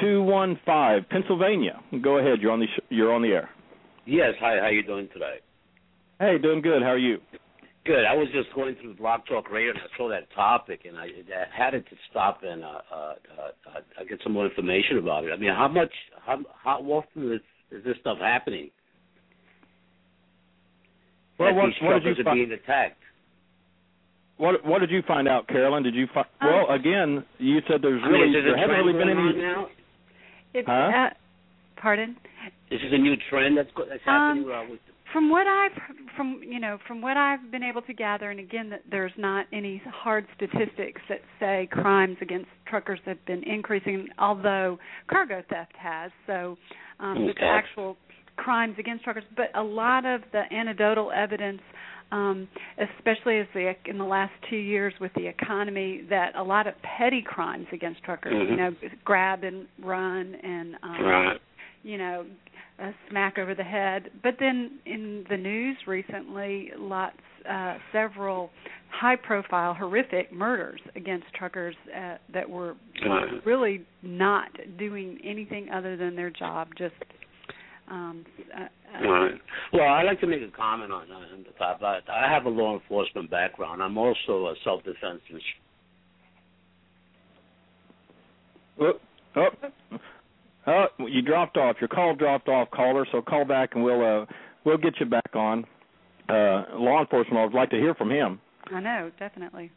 [0.00, 1.80] two one five, Pennsylvania.
[2.02, 2.40] Go ahead.
[2.40, 3.50] You're on the sh- you're on the air.
[4.06, 4.58] Yes, hi.
[4.60, 5.36] How you doing today?
[6.18, 6.82] Hey, doing good.
[6.82, 7.18] How are you?
[7.86, 8.04] Good.
[8.04, 11.04] I was just going through Blog Talk Radio and I saw that topic, and I,
[11.04, 15.24] I had it to stop and uh, uh, uh, uh, get some more information about
[15.24, 15.30] it.
[15.32, 15.92] I mean, how much,
[16.26, 18.70] how how often is, is this stuff happening?
[21.38, 22.98] Well, that what- these what did you are being attacked.
[24.40, 25.82] What what did you find out, Carolyn?
[25.82, 26.26] Did you find?
[26.40, 29.08] Um, well, again, you said there's I mean, really there there a haven't really been
[29.10, 29.20] any.
[29.20, 29.66] on now?
[30.54, 30.72] it's Huh?
[30.72, 31.10] uh,
[31.76, 32.16] pardon
[32.70, 34.44] This is a new trend that's go- that's happening.
[34.50, 34.80] uh, with,
[35.12, 35.76] from what I've
[36.16, 39.46] from you know from what I've been able to gather, and again that there's not
[39.52, 46.10] any hard statistics that say crimes against truckers have been increasing, although cargo theft has.
[46.26, 46.56] So
[46.98, 47.44] um, the Okay.
[47.44, 47.96] actual
[48.36, 51.60] crimes against truckers, but a lot of the anecdotal evidence.
[52.12, 52.48] Um,
[52.98, 56.74] especially as the in the last two years with the economy, that a lot of
[56.82, 58.56] petty crimes against truckers, you Mhm.
[58.56, 61.40] know, grab and run and um, Right.
[61.84, 62.26] you know,
[62.80, 64.10] a smack over the head.
[64.22, 67.16] But then in the news recently, lots,
[67.48, 68.50] uh, several
[68.88, 72.74] high-profile, horrific murders against truckers uh, that were
[73.06, 73.46] Right.
[73.46, 76.74] really not doing anything other than their job.
[76.74, 76.96] Just
[77.90, 78.24] um,
[78.56, 79.34] uh, uh, Right.
[79.72, 81.82] Well, I'd like to make a comment on, on the top.
[81.82, 83.82] I, I have a law enforcement background.
[83.82, 85.60] I'm also a self-defense instructor.
[88.80, 88.92] Oh,
[89.36, 89.48] oh,
[90.66, 91.76] oh, you dropped off.
[91.80, 93.06] Your call dropped off, caller.
[93.12, 94.26] So call back and we'll uh
[94.64, 95.64] we'll get you back on.
[96.28, 97.38] Uh, law enforcement.
[97.38, 98.40] I'd like to hear from him.
[98.72, 99.70] I know, definitely.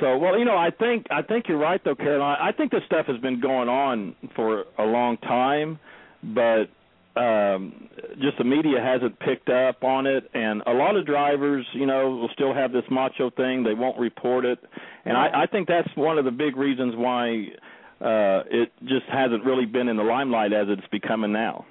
[0.00, 2.38] So, well, you know, I think I think you're right though, Caroline.
[2.40, 5.78] I think this stuff has been going on for a long time,
[6.22, 6.64] but
[7.16, 7.88] um
[8.20, 10.30] just the media hasn't picked up on it.
[10.34, 13.62] And a lot of drivers you know will still have this macho thing.
[13.62, 14.58] They won't report it.
[15.04, 17.48] And i i think that's one of the big reasons why
[18.00, 21.64] uh it just hasn't really been in the limelight as it's becoming now.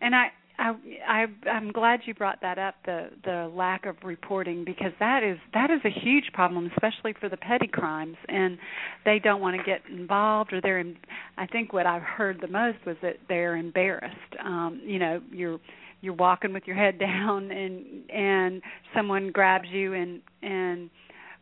[0.00, 0.72] And I, I,
[1.08, 5.38] I, I'm glad you brought that up the the lack of reporting because that is
[5.52, 8.58] that is a huge problem, especially for the petty crimes, and
[9.04, 10.78] they don't want to get involved or they're.
[10.78, 10.96] In,
[11.36, 14.14] I think what I've heard the most was that they're embarrassed.
[14.44, 15.58] Um, you know, you're
[16.00, 18.62] you're walking with your head down and and
[18.94, 20.90] someone grabs you and and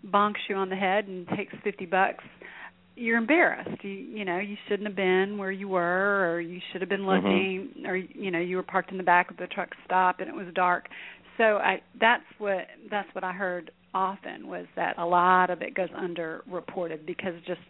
[0.07, 2.25] bonks you on the head and takes fifty bucks
[2.97, 3.83] you're embarrassed.
[3.83, 7.07] You you know you shouldn't have been where you were, or you should have been
[7.07, 7.87] looking, Mm-hmm.
[7.87, 10.35] or you know you were parked in the back of the truck stop and it
[10.35, 10.89] was dark.
[11.39, 15.75] So I that's what that's what I heard often was that a lot of it
[15.75, 17.61] goes underreported because just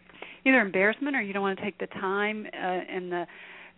[0.44, 3.26] either embarrassment or you don't want to take the time uh, and the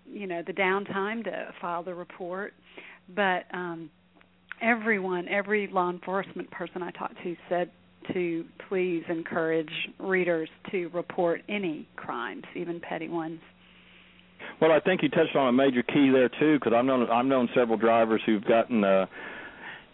[0.07, 2.55] you know the downtime to file the report.
[3.15, 3.91] But um
[4.63, 7.71] everyone, every law enforcement person I talked to said
[8.13, 13.41] to please encourage readers to report any crimes, even petty ones.
[14.61, 17.27] Well, I think you touched on a major key there too, because I've known I've
[17.27, 19.07] known several drivers who've gotten, uh,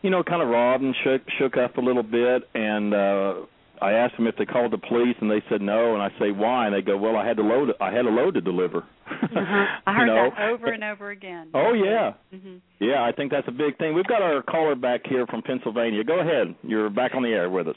[0.03, 3.35] you know, kind of robbed and shook shook up a little bit, and uh,
[3.83, 6.31] I asked them if they called the police, and they said no, and I say
[6.31, 8.79] why, and they go, well, I had to load I had a load to deliver.
[9.07, 9.65] Uh-huh.
[9.87, 10.31] I heard you know?
[10.37, 11.51] that over and over again.
[11.55, 13.03] Oh yeah, hmm yeah.
[13.03, 13.95] I think that's a big thing.
[13.95, 16.05] We've got our caller back here from Pennsylvania.
[16.05, 16.55] Go ahead.
[16.63, 17.77] You're back on the air with us.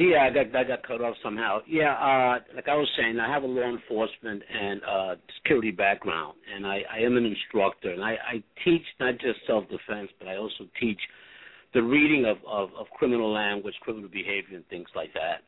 [0.00, 1.58] Yeah, I got I got cut off somehow.
[1.68, 6.38] Yeah, uh like I was saying, I have a law enforcement and uh security background
[6.54, 10.26] and I, I am an instructor and I, I teach not just self defense but
[10.26, 10.98] I also teach
[11.74, 15.42] the reading of, of, of criminal language, criminal behavior and things like that.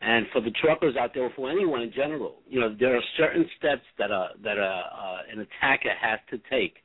[0.00, 3.02] And for the truckers out there, or for anyone in general, you know, there are
[3.18, 6.76] certain steps that a that a uh, an attacker has to take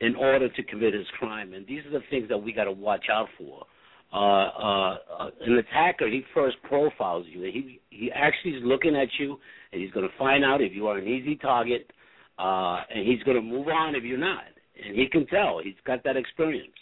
[0.00, 2.72] in order to commit his crime, and these are the things that we got to
[2.72, 3.64] watch out for.
[4.12, 4.96] Uh, uh,
[5.40, 7.42] an attacker, he first profiles you.
[7.42, 9.38] He he actually is looking at you,
[9.72, 11.90] and he's going to find out if you are an easy target,
[12.38, 14.44] uh, and he's going to move on if you're not.
[14.82, 15.60] And he can tell.
[15.62, 16.72] He's got that experience.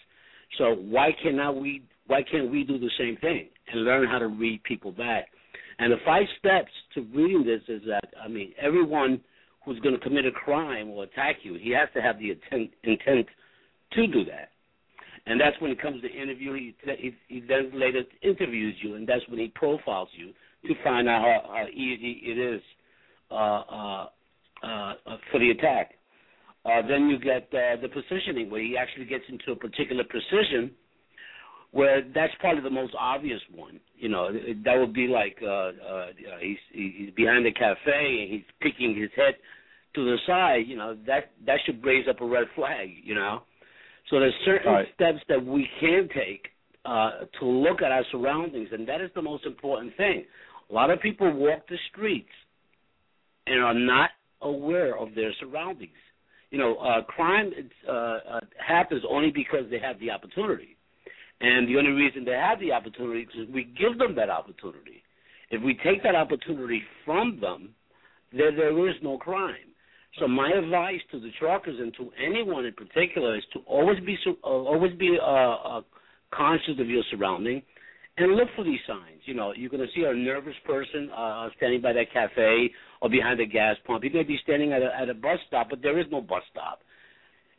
[0.58, 1.82] So why cannot we?
[2.06, 5.28] Why can't we do the same thing and learn how to read people back?
[5.78, 9.20] And the five steps to reading this is that I mean everyone
[9.64, 12.70] who's going to commit a crime or attack you, he has to have the intent
[12.82, 13.26] intent
[13.92, 14.50] to do that.
[15.26, 16.74] And that's when it comes to interviewing.
[16.82, 20.32] He, he, he then later interviews you, and that's when he profiles you
[20.68, 22.60] to find out how, how easy it is
[23.30, 24.06] uh, uh,
[24.62, 24.94] uh,
[25.30, 25.92] for the attack.
[26.66, 30.70] Uh, then you get uh, the positioning, where he actually gets into a particular position,
[31.72, 33.80] where that's probably the most obvious one.
[33.96, 36.06] You know, it, that would be like uh, uh,
[36.40, 39.34] he's he's behind the cafe and he's picking his head
[39.94, 40.64] to the side.
[40.66, 42.90] You know, that that should raise up a red flag.
[43.02, 43.42] You know.
[44.10, 44.94] So there's certain Right.
[44.94, 46.48] steps that we can take
[46.84, 50.26] uh, to look at our surroundings, and that is the most important thing.
[50.70, 52.28] A lot of people walk the streets
[53.46, 54.10] and are not
[54.42, 55.96] aware of their surroundings.
[56.50, 57.52] You know, uh, crime
[57.88, 60.76] uh, uh, happens only because they have the opportunity,
[61.40, 65.02] and the only reason they have the opportunity is we give them that opportunity.
[65.50, 67.74] If we take that opportunity from them,
[68.32, 69.73] then there is no crime.
[70.18, 74.16] So my advice to the truckers and to anyone in particular is to always be
[74.26, 75.80] uh, always be uh, uh,
[76.32, 77.62] conscious of your surrounding
[78.16, 79.20] and look for these signs.
[79.24, 82.70] You know, you're going to see a nervous person uh, standing by that cafe
[83.02, 84.04] or behind a gas pump.
[84.04, 86.42] He may be standing at a, at a bus stop, but there is no bus
[86.52, 86.80] stop.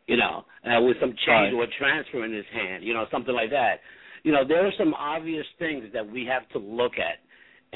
[0.07, 2.83] You know, uh, with some change or a transfer in his hand.
[2.83, 3.79] You know, something like that.
[4.23, 7.19] You know, there are some obvious things that we have to look at,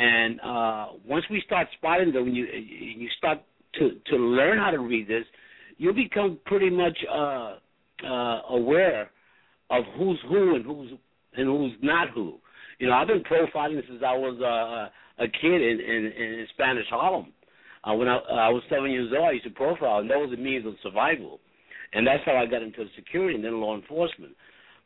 [0.02, 3.39] and uh, once we start spotting them, when you you start
[3.75, 5.25] to to learn how to read this,
[5.77, 7.55] you become pretty much uh,
[8.05, 9.12] uh, aware
[9.69, 10.91] of who's who and who's
[11.36, 12.36] and who's not who.
[12.79, 16.86] You know, I've been profiling since I was uh, a kid in, in in Spanish
[16.89, 17.34] Harlem.
[17.84, 20.34] Uh, when I, I was seven years old, I used to profile, and that was
[20.34, 21.39] a means of survival,
[21.93, 24.34] and that's how I got into security and then law enforcement.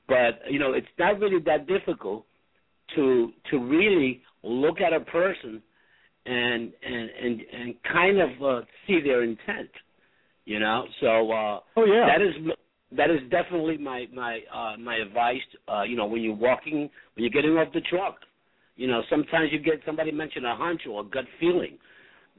[0.08, 2.26] But you know, it's not really that difficult
[2.96, 5.62] to to really look at a person
[6.26, 9.70] and and and and kind of uh, see their intent.
[10.46, 12.06] You know, so uh, Oh yeah.
[12.08, 12.34] that is
[12.96, 15.42] that is definitely my my uh, my advice.
[15.72, 18.18] Uh, you know, when you're walking, when you're getting off the truck,
[18.76, 21.78] you know, sometimes you get somebody mention a hunch or a gut feeling.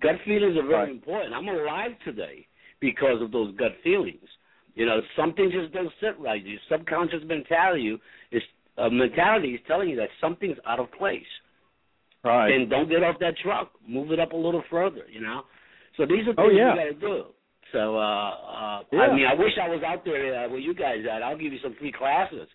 [0.00, 0.90] Gut feelings are very Right.
[0.90, 1.32] important.
[1.34, 2.46] I'm alive today
[2.80, 4.28] because of those gut feelings.
[4.74, 6.44] You know, something just doesn't sit right.
[6.44, 7.96] Your subconscious mentality
[8.32, 8.42] is
[8.76, 11.22] uh, mentality is telling you that something's out of place
[12.24, 12.48] right.
[12.50, 13.72] then don't get off that truck.
[13.86, 15.42] Move it up a little further, you know.
[15.96, 16.74] So these are things Oh, yeah.
[16.74, 17.24] you got to do.
[17.72, 19.00] So, uh, uh, Yeah.
[19.00, 21.22] I mean, I wish I was out there uh, where you guys at.
[21.22, 22.48] I'll give you some free classes.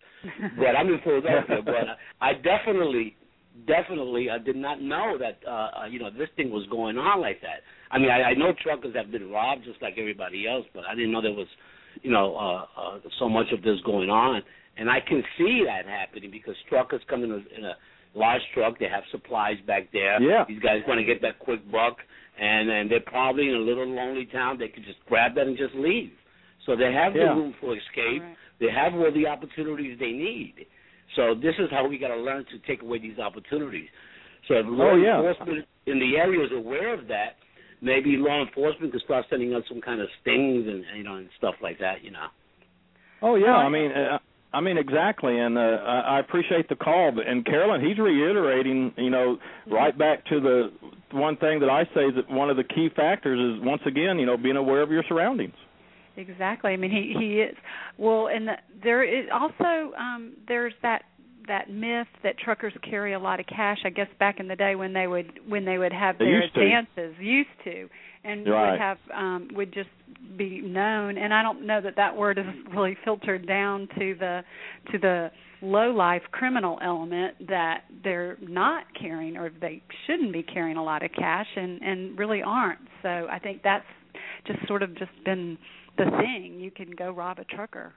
[0.58, 1.62] but I'm in Philadelphia.
[1.64, 3.16] but I definitely,
[3.68, 7.22] definitely, I did not know that uh, uh, you know this thing was going on
[7.22, 7.62] like that.
[7.92, 10.96] I mean, I, I know truckers have been robbed just like everybody else, but I
[10.96, 11.48] didn't know there was,
[12.02, 14.42] you know, uh, uh, so much of this going on.
[14.78, 17.74] And I can see that happening because truckers come in a, in a
[18.16, 18.80] large truck.
[18.80, 20.22] They have supplies back there.
[20.22, 20.46] Yeah.
[20.48, 21.98] These guys want to get that quick buck,
[22.40, 24.58] and and they're probably in a little lonely town.
[24.58, 26.12] They could just grab that and just leave.
[26.66, 27.30] So they have Yeah.
[27.30, 28.24] the room for escape.
[28.60, 30.66] They have all the opportunities they need.
[31.16, 33.90] So this is how we got to learn to take away these opportunities.
[34.48, 35.18] So if law Oh, yeah.
[35.18, 37.38] enforcement in the area is aware of that,
[37.82, 41.30] maybe law enforcement could start sending out some kind of stings and you know and
[41.38, 42.04] stuff like that.
[42.04, 42.28] You know.
[43.22, 44.20] Oh yeah, I mean, uh,
[44.52, 47.12] I mean exactly, and uh, I I appreciate the call.
[47.12, 49.38] But and Carolyn, he's reiterating, you know,
[49.70, 50.72] right back to the
[51.12, 54.18] one thing that I say is that one of the key factors is once again,
[54.18, 55.54] you know, being aware of your surroundings.
[56.18, 56.72] Exactly.
[56.72, 57.56] I mean, he he is.
[57.98, 61.04] Well, and the, there is also um there's that
[61.48, 63.80] that myth that truckers carry a lot of cash.
[63.86, 66.44] I guess back in the day when they would when they would have They their
[66.44, 67.90] used dances, used to,
[68.30, 68.72] and Right.
[68.72, 69.90] would have um would just
[70.38, 71.18] be known.
[71.18, 74.44] And I don't know that that word is really filtered down to the
[74.92, 80.78] to the low life criminal element that they're not carrying or they shouldn't be carrying
[80.78, 82.80] a lot of cash and and really aren't.
[83.02, 83.86] So I think that's
[84.48, 85.58] just sort of just been
[85.98, 86.60] the thing.
[86.60, 87.94] You can go rob a trucker.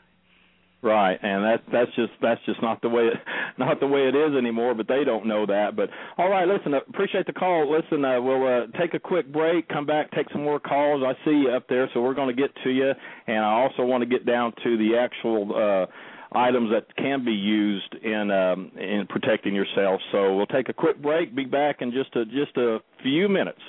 [0.82, 3.14] Right, and that's that's just that's just not the way it,
[3.58, 4.74] not the way it is anymore.
[4.74, 5.76] But they don't know that.
[5.76, 7.70] But all right, listen, uh, appreciate the call.
[7.70, 11.04] Listen, uh, we'll uh, take a quick break, come back, take some more calls.
[11.06, 12.90] I see you up there, so we're going to get to you.
[13.28, 17.30] And I also want to get down to the actual uh, items that can be
[17.30, 20.00] used in um, in protecting yourself.
[20.10, 21.32] So we'll take a quick break.
[21.32, 23.60] Be back in just a just a few minutes.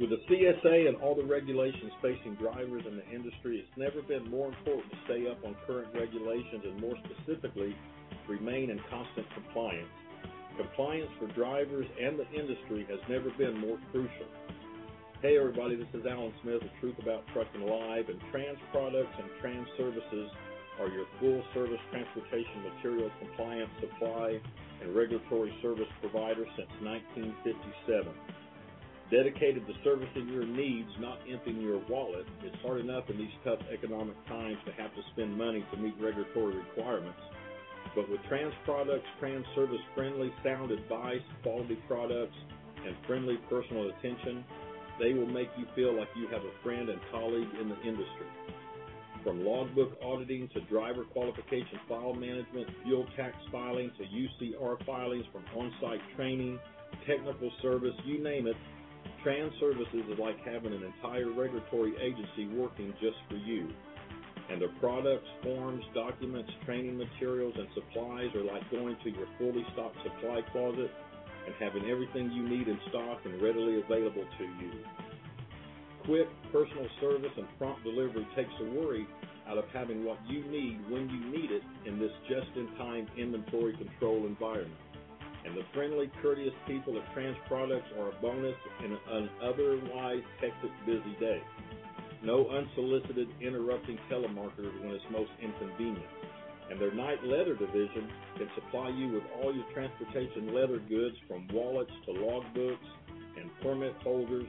[0.00, 4.24] With the CSA and all the regulations facing drivers in the industry, it's never been
[4.30, 7.76] more important to stay up on current regulations and more specifically,
[8.26, 9.92] remain in constant compliance.
[10.56, 14.24] Compliance for drivers and the industry has never been more crucial.
[15.20, 19.28] Hey everybody, this is Alan Smith of Truth About Trucking Live, and Trans Products and
[19.42, 20.32] Trans Services
[20.80, 24.40] are your full service transportation material compliance supply
[24.80, 28.39] and regulatory service provider since 1957
[29.10, 32.26] dedicated to servicing your needs, not emptying your wallet.
[32.42, 35.94] It's hard enough in these tough economic times to have to spend money to meet
[36.00, 37.18] regulatory requirements.
[37.94, 42.36] But with trans products, trans service friendly, sound advice, quality products,
[42.86, 44.44] and friendly personal attention,
[45.00, 48.28] they will make you feel like you have a friend and colleague in the industry.
[49.24, 55.44] From logbook auditing to driver qualification file management, fuel tax filing to UCR filings, from
[55.58, 56.58] on site training,
[57.06, 58.56] technical service, you name it,
[59.22, 63.70] Trans Services is like having an entire regulatory agency working just for you.
[64.50, 69.64] And their products, forms, documents, training materials, and supplies are like going to your fully
[69.74, 70.90] stocked supply closet
[71.46, 74.84] and having everything you need in stock and readily available to you.
[76.04, 79.06] Quick, personal service and prompt delivery takes the worry
[79.48, 84.26] out of having what you need when you need it in this just-in-time inventory control
[84.26, 84.80] environment
[85.44, 90.70] and the friendly, courteous people at Trans Products are a bonus in an otherwise hectic,
[90.86, 91.40] busy day.
[92.22, 96.04] No unsolicited, interrupting telemarketers when it's most inconvenient.
[96.70, 101.48] And their night leather division can supply you with all your transportation leather goods from
[101.52, 102.90] wallets to logbooks
[103.40, 104.46] and permit holders,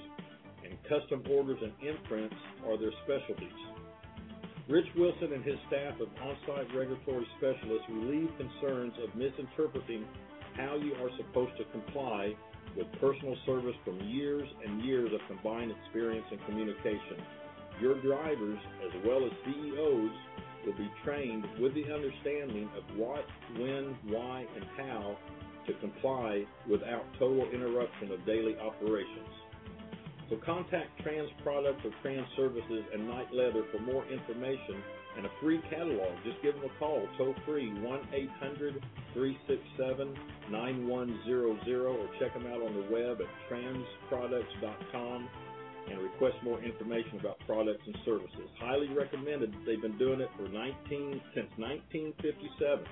[0.64, 2.36] and custom orders and imprints
[2.68, 3.50] are their specialties.
[4.70, 10.06] Rich Wilson and his staff of on-site regulatory specialists relieve concerns of misinterpreting
[10.58, 12.34] how you are supposed to comply
[12.78, 17.26] with personal service from years and years of combined experience and communication.
[17.82, 20.12] Your drivers, as well as CEOs,
[20.66, 23.26] will be trained with the understanding of what,
[23.58, 25.18] when, why, and how
[25.68, 29.34] to comply without total interruption of daily operations.
[30.30, 34.84] So contact Trans Product or Trans Services and Night Leather for more information
[35.22, 36.18] and a free catalog.
[36.26, 38.82] Just give them a call, toll free, 1 800
[39.14, 40.18] 367
[40.50, 45.30] 9100, or check them out on the web at transproducts.com
[45.92, 48.50] and request more information about products and services.
[48.60, 49.54] Highly recommended.
[49.66, 52.86] They've been doing it for 19 since 1957.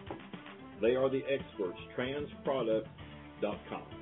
[0.82, 3.99] They are the experts, transproduct.com.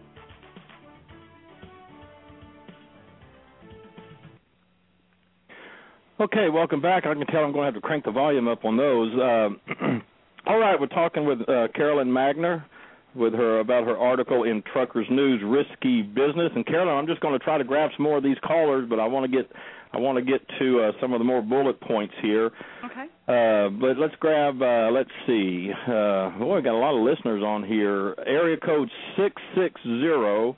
[6.20, 7.06] Okay, welcome back.
[7.06, 9.14] I can tell I'm going to have to crank the volume up on those.
[9.14, 10.00] Uh,
[10.48, 12.66] all right, we're talking with uh, Carolyn Magner
[13.14, 16.52] with her about her article in Truckers News, Risky Business.
[16.56, 19.00] And Carolyn, I'm just going to try to grab some more of these callers, but
[19.00, 19.52] I want to get
[19.94, 22.50] I want to get to uh, some of the more bullet points here.
[22.84, 23.06] Okay.
[23.28, 24.60] Uh, but let's grab.
[24.60, 25.70] Uh, let's see.
[25.88, 28.16] Uh, boy, we got a lot of listeners on here.
[28.26, 30.58] Area code six six zero.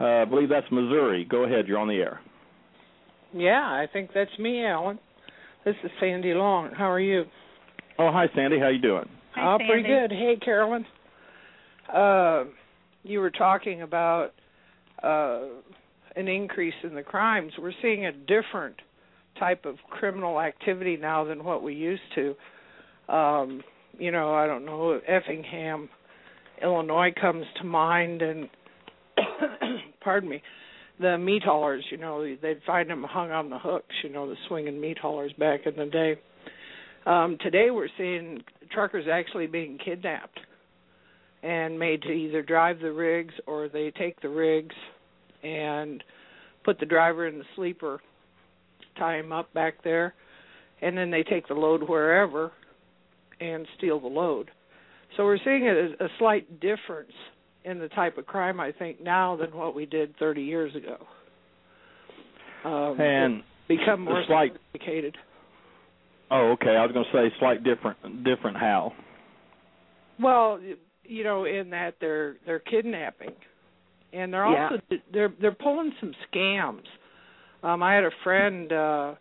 [0.00, 1.24] Uh, I believe that's Missouri.
[1.28, 1.66] Go ahead.
[1.66, 2.20] You're on the air.
[3.32, 4.98] Yeah, I think that's me, Alan.
[5.64, 6.70] This is Sandy Long.
[6.76, 7.24] How are you?
[7.98, 8.58] Oh, hi, Sandy.
[8.58, 9.08] How you doing?
[9.34, 10.10] Hi, oh, pretty good.
[10.10, 10.84] Hey, Carolyn.
[11.92, 12.44] Uh,
[13.02, 14.30] you were talking about
[15.02, 15.42] uh,
[16.16, 17.52] an increase in the crimes.
[17.58, 18.76] We're seeing a different
[19.38, 22.34] type of criminal activity now than what we used to.
[23.12, 23.62] Um,
[23.98, 25.88] you know, I don't know, Effingham,
[26.62, 28.48] Illinois comes to mind, and
[30.00, 30.42] pardon me,
[31.00, 31.84] the meat haulers.
[31.90, 33.94] You know, they'd find them hung on the hooks.
[34.02, 36.16] You know, the swinging meat haulers back in the day.
[37.06, 40.38] Um, today, we're seeing truckers actually being kidnapped
[41.42, 44.74] and made to either drive the rigs or they take the rigs
[45.42, 46.04] and
[46.64, 48.00] put the driver in the sleeper,
[48.98, 50.14] tie him up back there,
[50.82, 52.52] and then they take the load wherever
[53.40, 54.50] and steal the load.
[55.16, 57.12] So we're seeing a, a slight difference
[57.64, 60.96] in the type of crime I think now than what we did 30 years ago.
[62.64, 64.52] Um, And become more a slight.
[64.52, 65.16] sophisticated.
[66.30, 66.76] Oh, okay.
[66.76, 68.24] I was going to say slight different.
[68.24, 68.92] Different how?
[70.20, 70.60] Well,
[71.02, 73.32] you know, in that they're they're kidnapping,
[74.12, 74.68] and they're Yeah.
[74.70, 74.82] also
[75.12, 76.84] they're they're pulling some scams.
[77.62, 79.14] Um, I had a friend uh,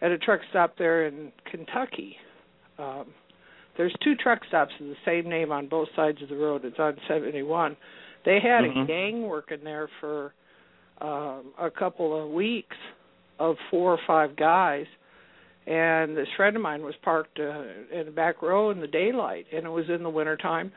[0.00, 2.16] at a truck stop there in Kentucky.
[2.78, 3.06] Um,
[3.76, 6.64] there's two truck stops with the same name on both sides of the road.
[6.64, 7.76] It's on 71.
[8.24, 8.84] They had Mhm.
[8.84, 10.32] a gang working there for
[11.00, 12.76] um, a couple of weeks
[13.40, 14.86] of four or five guys
[15.66, 19.46] and this friend of mine was parked uh, in the back row in the daylight
[19.52, 20.70] and it was in the winter time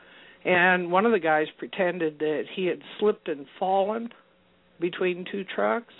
[0.44, 4.08] and one of the guys pretended that he had slipped and fallen
[4.80, 5.94] between two trucks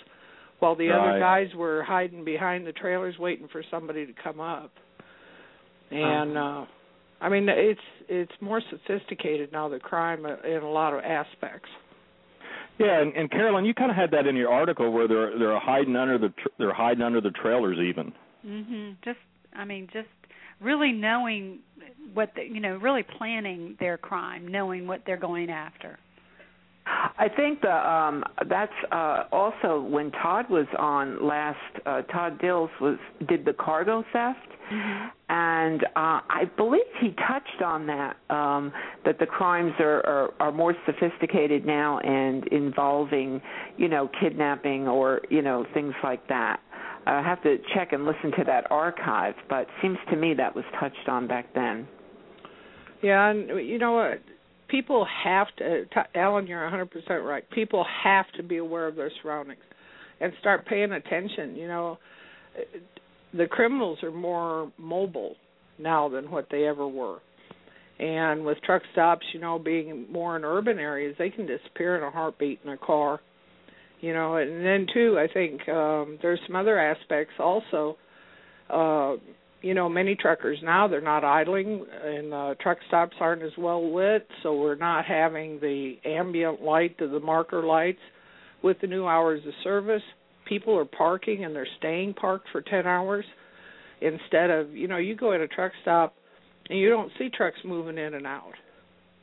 [0.59, 4.71] while the other guys were hiding behind the trailers waiting for somebody to come up
[5.91, 6.65] and uh
[7.21, 11.69] i mean it's it's more sophisticated now the crime uh, in a lot of aspects
[12.79, 15.59] Yeah, and, and Carolyn, you kind of had that in your article where they're they're
[15.59, 18.13] hiding under the tr- they're hiding under the trailers even.
[18.45, 18.95] Mhm.
[19.03, 19.19] Just
[19.53, 20.07] I mean just
[20.61, 21.59] really knowing
[22.13, 25.99] what the, you know, really planning their crime, knowing what they're going after.
[27.17, 32.69] I think the um that's uh also when Todd was on last uh Todd Dills
[32.81, 34.39] was did the cargo theft
[35.29, 38.71] and uh I believe he touched on that um
[39.05, 43.41] that the crimes are are, are more sophisticated now and involving
[43.77, 46.59] you know kidnapping or you know things like that.
[47.05, 50.65] I have to check and listen to that archive, but seems to me that was
[50.79, 51.87] touched on back then.
[53.01, 54.21] Yeah, and you know what?
[54.69, 55.85] People have to.
[56.15, 57.49] Alan, you're 100% right.
[57.51, 59.61] People have to be aware of their surroundings
[60.21, 61.55] and start paying attention.
[61.55, 61.97] You know,
[63.33, 65.35] the criminals are more mobile
[65.77, 67.19] now than what they ever were.
[67.99, 72.03] And with truck stops, you know, being more in urban areas, they can disappear in
[72.03, 73.19] a heartbeat in a car.
[74.01, 77.97] You know, and then too, I think um there's some other aspects also.
[78.69, 79.15] Uh
[79.61, 83.93] you know, many truckers now they're not idling, and uh, truck stops aren't as well
[83.93, 87.99] lit, so we're not having the ambient light to the marker lights.
[88.61, 90.01] With the new hours of service,
[90.45, 93.25] people are parking and they're staying parked for ten hours
[94.01, 96.13] instead of you know you go at a truck stop
[96.69, 98.53] and you don't see trucks moving in and out,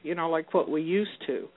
[0.02, 1.48] you know, like what we used to.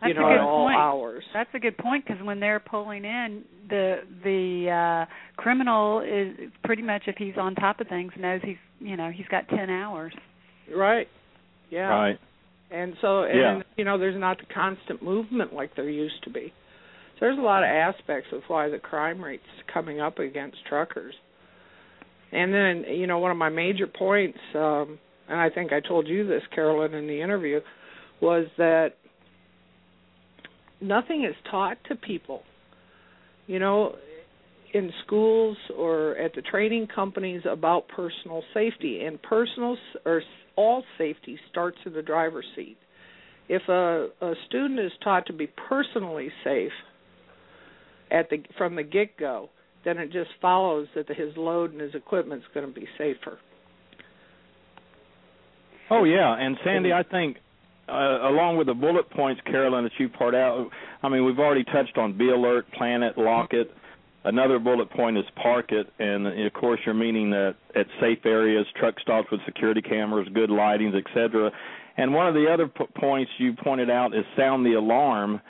[0.00, 0.78] That's you know, a good at all point.
[0.78, 1.24] hours.
[1.34, 6.82] That's a good point because when they're pulling in, the the uh criminal is pretty
[6.82, 10.12] much if he's on top of things knows he's you know he's got ten hours.
[10.74, 11.08] Right.
[11.70, 11.88] Yeah.
[11.88, 12.18] Right.
[12.70, 13.62] And so, and Yeah.
[13.76, 16.52] you know, there's not the constant movement like there used to be.
[17.14, 19.42] So there's a lot of aspects of why the crime rate's
[19.72, 21.14] coming up against truckers.
[22.30, 26.06] And then, you know, one of my major points, um, and I think I told
[26.06, 27.60] you this, Carolyn, in the interview,
[28.20, 28.94] was that
[30.80, 32.42] nothing is taught to people.
[33.46, 33.94] You know,
[34.74, 40.22] in schools or at the training companies about personal safety and personal or
[40.56, 42.76] all safety starts in the driver's seat.
[43.48, 46.72] If a, a student is taught to be personally safe
[48.10, 49.48] at the from the get go,
[49.84, 53.38] then it just follows that his load and his equipment's going to be safer.
[55.90, 57.38] Oh yeah, and Sandy, I think
[57.88, 60.68] uh, along with the bullet points, Carolyn, that you part out.
[61.02, 63.70] I mean, we've already touched on be alert, plan it, lock it.
[64.24, 68.66] Another bullet point is park it, and of course, you're meaning that at safe areas,
[68.76, 71.50] truck stops with security cameras, good lightings, etc.
[71.96, 75.40] And one of the other p- points you pointed out is sound the alarm.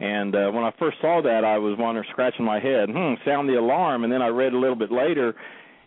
[0.00, 3.48] And uh, when I first saw that, I was wondering, scratching my head, hmm, sound
[3.48, 4.04] the alarm.
[4.04, 5.34] And then I read a little bit later,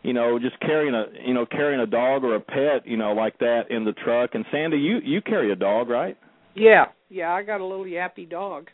[0.03, 3.11] you know, just carrying a, you know, carrying a dog or a pet, you know,
[3.13, 4.31] like that in the truck.
[4.33, 6.17] And Sandy, you you carry a dog, right?
[6.55, 8.67] Yeah, yeah, I got a little yappy dog.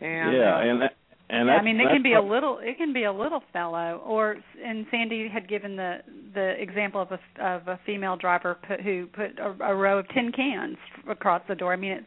[0.00, 0.96] And yeah, uh, and that,
[1.28, 2.58] and Yeah, I mean, it can be a little.
[2.60, 5.98] It can be a little fellow, or and Sandy had given the
[6.34, 10.08] the example of a of a female driver put, who put a, a row of
[10.08, 10.76] tin cans
[11.08, 11.72] across the door.
[11.72, 12.04] I mean, it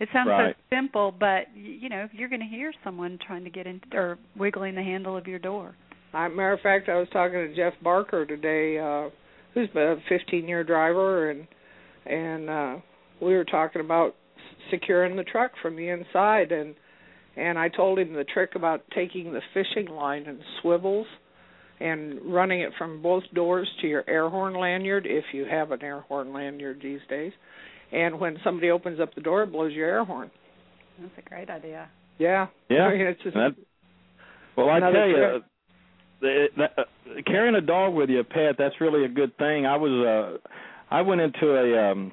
[0.00, 0.54] it sounds Right.
[0.54, 4.18] so simple, but you know, you're going to hear someone trying to get in or
[4.36, 5.74] wiggling the handle of your door.
[6.12, 9.10] I, matter of fact, I was talking to Jeff Barker today, uh,
[9.54, 11.46] who's a 15-year driver, and
[12.06, 12.76] and uh,
[13.20, 14.14] we were talking about
[14.70, 16.74] securing the truck from the inside, and
[17.36, 21.06] and I told him the trick about taking the fishing line and swivels
[21.80, 25.82] and running it from both doors to your air horn lanyard, if you have an
[25.82, 27.32] air horn lanyard these days.
[27.92, 30.30] And when somebody opens up the door, it blows your air horn.
[31.00, 31.88] That's a great idea.
[32.18, 32.48] Yeah.
[32.68, 32.82] Yeah.
[32.82, 33.54] I mean, it's just, That,
[34.56, 35.44] well, I Another tell you, trip.
[36.20, 36.84] The, uh,
[37.26, 39.66] carrying a dog with you, a pet, that's really a good thing.
[39.66, 40.48] I was, uh,
[40.90, 42.12] I went into a um,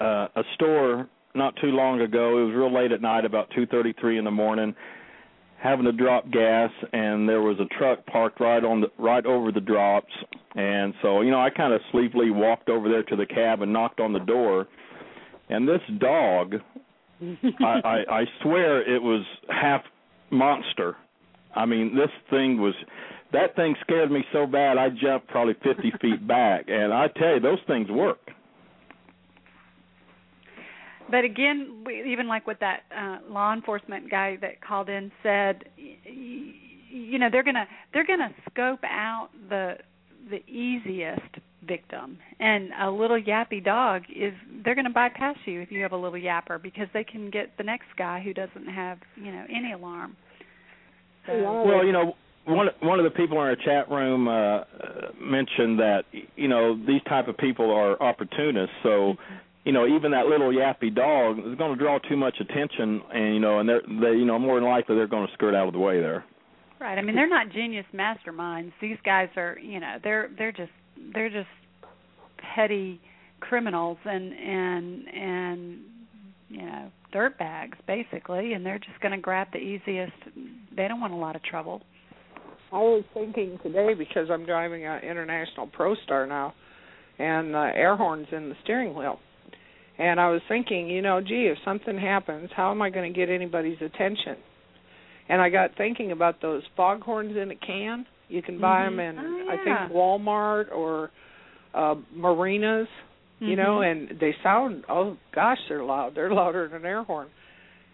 [0.00, 2.38] uh, a store not too long ago.
[2.38, 4.74] It was real late at night, about two thirty-three in the morning,
[5.62, 9.52] having to drop gas, and there was a truck parked right on the right over
[9.52, 10.12] the drops.
[10.54, 13.72] And so, you know, I kind of sleepily walked over there to the cab and
[13.72, 14.68] knocked on the door,
[15.48, 16.56] and this dog
[17.60, 19.82] I, I I swear it was half
[20.30, 20.96] monster.
[21.54, 22.74] I mean, this thing was
[23.32, 26.66] that thing scared me so bad I jumped probably 50 feet back.
[26.68, 28.18] And I tell you, those things work.
[31.10, 35.64] But again, we, even like what that uh, law enforcement guy that called in said,
[35.76, 39.76] you know, they're gonna they're gonna scope out the
[40.30, 41.20] the easiest
[41.66, 44.32] victim, and a little yappy dog is
[44.64, 47.64] they're gonna bypass you if you have a little yapper because they can get the
[47.64, 50.16] next guy who doesn't have you know any alarm.
[51.26, 54.64] So, Well, you know, one one of the people in our chat room uh, uh,
[55.20, 56.04] mentioned that
[56.36, 58.74] you know these type of people are opportunists.
[58.82, 59.14] So,
[59.64, 63.34] you know, even that little yappy dog is going to draw too much attention, and
[63.34, 65.68] you know, and they're they you know more than likely they're going to skirt out
[65.68, 66.24] of the way there.
[66.80, 66.98] Right.
[66.98, 68.72] I mean, they're not genius masterminds.
[68.80, 70.72] These guys are, you know, they're they're just
[71.14, 71.48] they're just
[72.56, 73.00] petty
[73.38, 75.78] criminals and and and
[76.52, 80.12] you know dirtbags basically, and they're just going to grab the easiest.
[80.76, 81.82] They don't want a lot of trouble.
[82.72, 86.54] I was thinking today because I'm driving an International Pro Star now,
[87.18, 89.18] and uh, air horns in the steering wheel.
[89.98, 93.16] And I was thinking, you know, gee, if something happens, how am I going to
[93.16, 94.36] get anybody's attention?
[95.28, 98.06] And I got thinking about those foghorns in a can.
[98.28, 98.96] You can buy Mhm.
[98.96, 101.10] them in, Oh, I think, Walmart or
[101.74, 102.88] uh marinas.
[103.42, 103.90] You know, Mhm.
[103.90, 106.14] and they sound, oh gosh, they're loud.
[106.14, 107.28] They're louder than an air horn.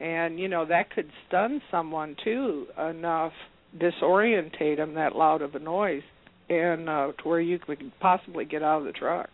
[0.01, 3.33] And you know that could stun someone too enough
[3.77, 6.03] disorientate them that loud of a noise
[6.49, 9.29] and uh to where you could possibly get out of the truck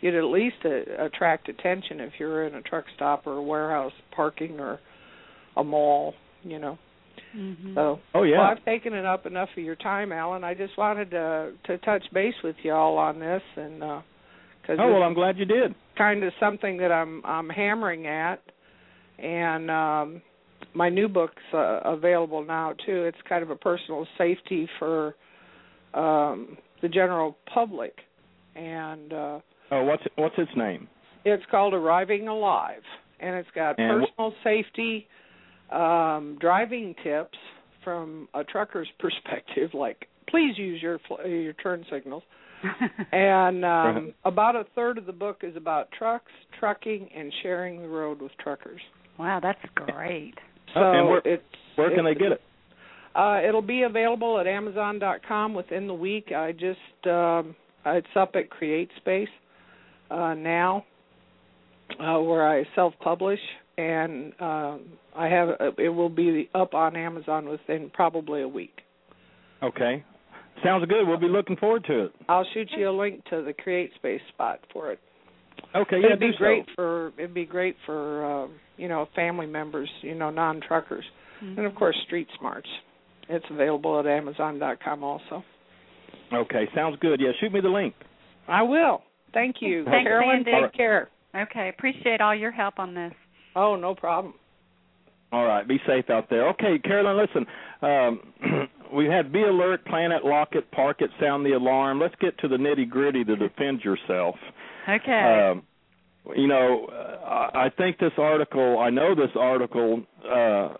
[0.00, 3.92] you'd at least uh, attract attention if you're in a truck stop or a warehouse
[4.14, 4.78] parking or
[5.56, 6.78] a mall you know
[7.36, 7.74] Mm-hmm.
[7.74, 8.38] so Oh yeah.
[8.38, 11.78] well i've taken it up enough of your time alan i just wanted to to
[11.78, 14.00] touch base with you all on this and uh
[14.66, 15.74] because oh well, I'm glad you did.
[15.96, 18.42] kind of something that I'm I'm hammering at,
[19.18, 20.22] and um,
[20.74, 23.04] my new book's uh, available now too.
[23.04, 25.14] It's kind of a personal safety for
[25.94, 27.94] um, the general public,
[28.54, 29.38] and uh,
[29.70, 30.88] Oh, what's what's its name?
[31.24, 32.82] it's called Arriving Alive,
[33.20, 35.06] and it's got And wh- personal safety
[35.72, 37.38] um, driving tips
[37.82, 42.22] from a trucker's perspective, like please use your fl- your turn signals.
[43.12, 47.88] and um about a third of the book is about trucks, trucking, and sharing the
[47.88, 48.80] road with truckers.
[49.18, 50.34] wow, that's great.
[50.74, 51.42] So Oh, and where- it's
[51.76, 52.40] Where can they get it?
[53.14, 56.32] Uh, it'll be available at Amazon.com within the week.
[56.32, 57.54] I just um,
[57.86, 59.28] it's up at CreateSpace
[60.10, 60.84] uh, now,
[61.98, 63.38] uh, where I self-publish,
[63.78, 64.80] and um,
[65.16, 65.48] I have
[65.78, 68.80] it will be up on Amazon within probably a week.
[69.62, 70.04] Okay.
[70.64, 71.06] Sounds good.
[71.06, 72.12] We'll be looking forward to it.
[72.28, 74.98] I'll shoot you a link to the CreateSpace spot for it.
[75.74, 76.38] Okay, yeah, it'd be do so.
[76.38, 81.04] great for it'd be great for um, you know family members, you know non-truckers,
[81.42, 81.58] Mm-hmm.
[81.58, 82.68] and of course Street Smarts.
[83.28, 85.44] It's available at Amazon.com also.
[86.32, 87.20] Okay, sounds good.
[87.20, 87.92] Yeah, shoot me the link.
[88.48, 89.02] I will.
[89.34, 90.36] Thank you, Thanks, Carolyn.
[90.38, 90.50] Andy.
[90.62, 91.10] Take care.
[91.36, 93.12] Okay, appreciate all your help on this.
[93.54, 94.32] Oh, no problem.
[95.30, 96.48] All right, be safe out there.
[96.50, 97.46] Okay, Carolyn, listen.
[97.82, 102.00] Um, we had be alert, plan it, lock it, park it, sound the alarm.
[102.00, 104.36] Let's get to the nitty gritty to defend yourself.
[104.88, 105.50] Okay.
[105.52, 105.62] Um,
[106.36, 106.86] you know,
[107.24, 108.78] I think this article.
[108.78, 110.02] I know this article.
[110.24, 110.74] Uh,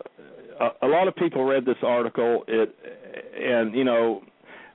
[0.59, 2.43] a, a lot of people read this article.
[2.47, 2.75] It
[3.39, 4.23] and you know,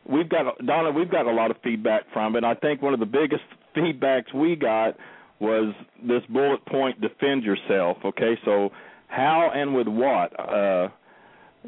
[0.09, 0.91] we've got Donna.
[0.91, 2.45] We've got a lot of feedback from it.
[2.45, 3.43] I think one of the biggest
[3.77, 4.97] feedbacks we got
[5.41, 7.99] was this bullet point: defend yourself.
[8.05, 8.71] Okay, so
[9.09, 10.39] how and with what?
[10.39, 10.89] Uh,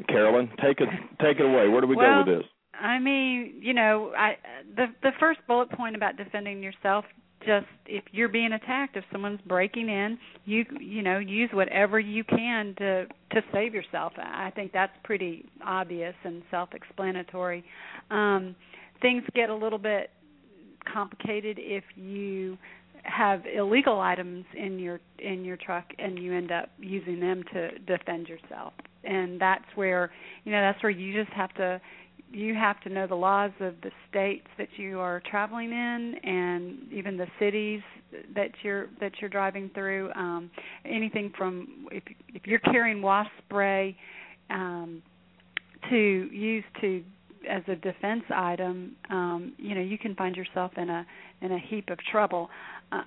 [0.07, 0.89] Carolyn, take it
[1.21, 1.67] take it away.
[1.67, 2.49] Where do we well, go with this?
[2.79, 4.37] I mean, you know, I
[4.75, 7.05] the the first bullet point about defending yourself
[7.45, 12.23] just if you're being attacked if someone's breaking in you you know use whatever you
[12.23, 17.63] can to to save yourself i think that's pretty obvious and self explanatory
[18.09, 18.55] um
[19.01, 20.11] things get a little bit
[20.91, 22.57] complicated if you
[23.03, 27.77] have illegal items in your in your truck and you end up using them to
[27.79, 28.73] defend yourself
[29.05, 30.11] and that's where
[30.43, 31.79] you know that's where you just have to
[32.31, 36.91] you have to know the laws of the states that you are traveling in and
[36.91, 37.81] even the cities
[38.35, 40.11] that you're that you're driving through.
[40.13, 40.49] Um
[40.85, 42.03] anything from if
[42.33, 43.95] if you're carrying wasp spray
[44.49, 45.01] um
[45.89, 47.03] to use to
[47.49, 51.05] as a defense item um you know you can find yourself in a
[51.41, 52.49] in a heap of trouble.
[52.91, 53.03] Uh,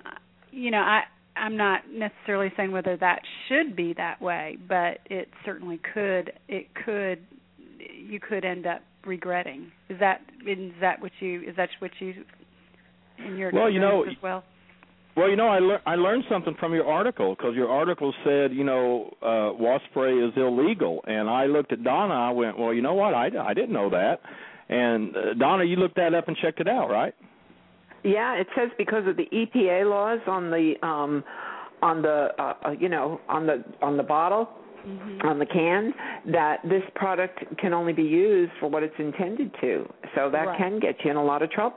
[0.50, 1.02] you know i
[1.38, 6.68] i'm not necessarily saying whether that should be that way but it certainly could it
[6.84, 7.20] could
[8.08, 9.72] you could end up regretting.
[9.88, 12.14] Is that is that what you is that what you
[13.18, 14.44] in your well, you know, as well?
[15.16, 18.52] Well, you know, I lear- I learned something from your article because your article said,
[18.52, 22.14] you know, uh, wasp spray is illegal, and I looked at Donna.
[22.14, 23.14] I went, well, you know what?
[23.14, 24.20] I I didn't know that.
[24.68, 27.14] And uh, Donna, you looked that up and checked it out, right?
[28.04, 31.24] Yeah, it says because of the EPA laws on the um
[31.82, 34.48] on the uh, uh you know on the on the bottle
[34.86, 35.26] mm-hmm.
[35.26, 35.92] on the can
[36.32, 39.86] that this product can only be used for what it's intended to.
[40.14, 40.58] So that right.
[40.58, 41.76] can get you in a lot of trouble.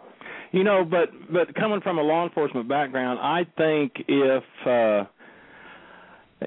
[0.52, 5.06] You know, but but coming from a law enforcement background, I think if uh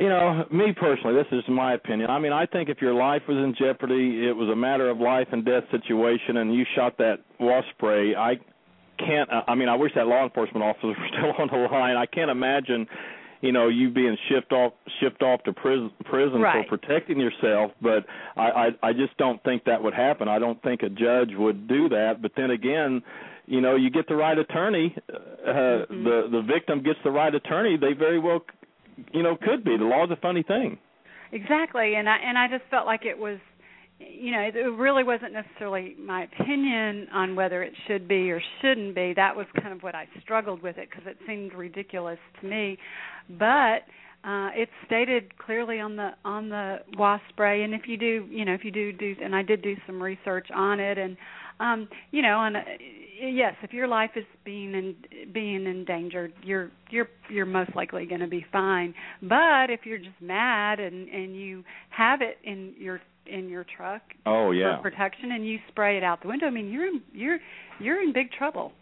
[0.01, 2.11] you know, me personally, this is my opinion.
[2.11, 4.99] I mean, I think if your life was in jeopardy, it was a matter of
[4.99, 8.35] life and death situation, and you shot that wasp spray, I
[8.99, 9.29] can't.
[9.49, 11.97] I mean, I wish that law enforcement officer was still on the line.
[11.97, 12.87] I can't imagine
[13.45, 16.67] you know you being shipped off shipped off to prison prison right.
[16.67, 20.61] for protecting yourself but I, I i just don't think that would happen i don't
[20.63, 23.03] think a judge would do that but then again
[23.47, 26.05] you know you get the right attorney uh mm-hmm.
[26.05, 28.43] the the victim gets the right attorney they very well
[29.13, 30.79] you know could be the law's a funny thing
[31.33, 33.39] exactly and i and i just felt like it was
[33.99, 38.95] you know, it really wasn't necessarily my opinion on whether it should be or shouldn't
[38.95, 39.13] be.
[39.15, 42.79] That was kind of what I struggled with it because it seemed ridiculous to me.
[43.29, 43.83] But
[44.25, 48.45] uh it's stated clearly on the on the wasp spray and if you do you
[48.45, 51.17] know if you do do and I did do some research on it and
[51.61, 52.61] um you know and uh,
[53.21, 58.23] yes if your life is being in being endangered you're you're you're most likely going
[58.23, 63.01] to be fine but if you're just mad and and you have it in your
[63.27, 64.77] in your truck oh yeah.
[64.77, 67.39] for protection and you spray it out the window i mean you're in you're
[67.81, 68.73] you're in big trouble.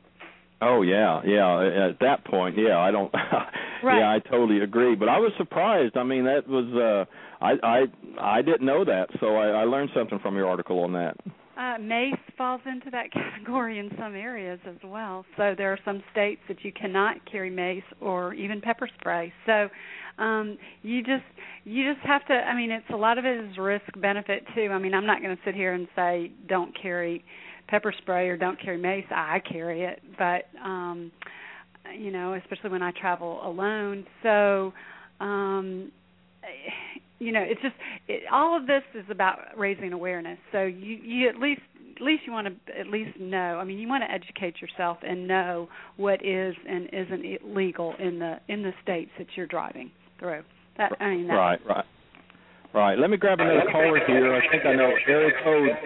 [0.60, 3.12] Oh yeah yeah at that point yeah i don't
[3.82, 3.98] right.
[3.98, 8.36] yeah i totally agree but i was surprised i mean that was uh i i
[8.36, 11.16] i didn't know that so i i learned something from your article on that.
[11.56, 16.00] Uh mace falls into that category in some areas as well so there are some
[16.12, 19.68] states that you cannot carry mace or even pepper spray so
[20.18, 21.24] um you just
[21.64, 24.68] you just have to i mean it's a lot of it is risk benefit too.
[24.72, 27.24] I mean i'm not going to sit here and say don't carry
[27.68, 29.04] pepper spray or don't carry mace.
[29.10, 30.00] I carry it.
[30.18, 31.10] But um
[31.98, 34.06] you know especially when i travel alone.
[34.22, 34.72] So
[35.20, 35.90] um
[37.18, 37.74] you know it's just
[38.08, 40.38] it, all of this is about raising awareness.
[40.50, 41.62] So you you at least
[41.96, 43.58] at least you want to at least know.
[43.60, 48.18] I mean you want to educate yourself and know what is and isn't legal in
[48.18, 49.90] the in the states that you're driving
[50.22, 50.42] through
[50.78, 51.84] that i mean right right.
[52.72, 54.34] Right let me grab another caller here.
[54.34, 55.76] I think i know area code.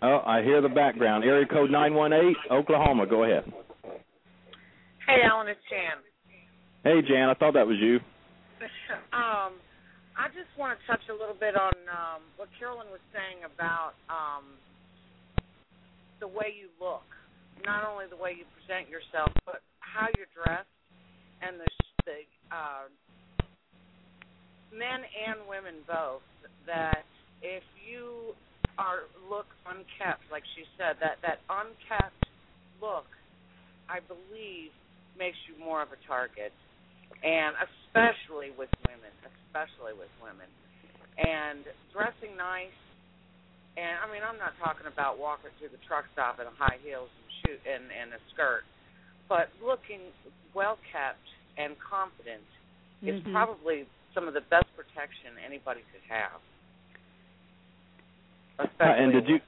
[0.00, 1.24] Oh i hear the background.
[1.24, 3.06] Area code nine one eight oklahoma.
[3.06, 3.44] Go ahead.
[5.04, 6.00] Hey alan it's jan.
[6.84, 7.28] Hey jan.
[7.28, 8.00] I thought that was you.
[9.12, 9.60] Um
[10.18, 13.94] I just want to touch a little bit on um, what Carolyn was saying about
[14.10, 14.58] um,
[16.18, 17.06] the way you look,
[17.62, 20.66] not only the way you present yourself, but how you're dressed,
[21.38, 21.70] and the
[22.02, 22.90] the uh,
[24.72, 26.24] men and women both.
[26.66, 27.04] That
[27.40, 28.36] if you
[28.76, 32.20] are look unkept, like she said, that that unkept
[32.78, 33.08] look,
[33.88, 34.70] I believe,
[35.16, 36.52] makes you more of a target,
[37.24, 40.46] and especially with women, especially with women,
[41.16, 42.76] and dressing nice
[43.78, 47.06] and I mean, I'm not talking about walking to the truck stop in high heels
[47.14, 48.66] and shoot and and a skirt,
[49.30, 50.10] but looking
[50.50, 51.22] well kept
[51.54, 52.42] and confident
[53.06, 53.30] is Mhm.
[53.30, 53.86] probably
[54.18, 56.40] some of the best protection anybody could have.
[58.58, 59.38] Uh, Especially and did you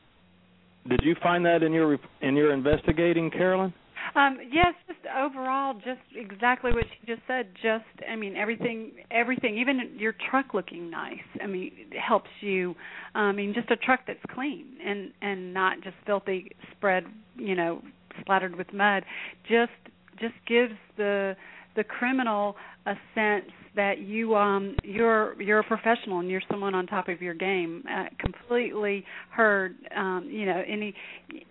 [0.89, 3.75] did you find that in your in your investigating, Carolyn?
[4.15, 7.49] Um, yes, just overall, just exactly what she just said.
[7.63, 11.19] Just, I mean, everything, everything, even your truck looking nice.
[11.41, 12.75] I mean, it helps you.
[13.15, 17.05] I mean, just a truck that's clean and and not just filthy, spread,
[17.37, 17.83] you know,
[18.21, 19.05] splattered with mud.
[19.49, 19.73] Just,
[20.21, 21.37] just gives the
[21.77, 22.57] the criminal
[22.87, 27.23] a sense that you um you're you're a professional and you're someone on top of
[27.23, 30.95] your game uh, completely heard um you know any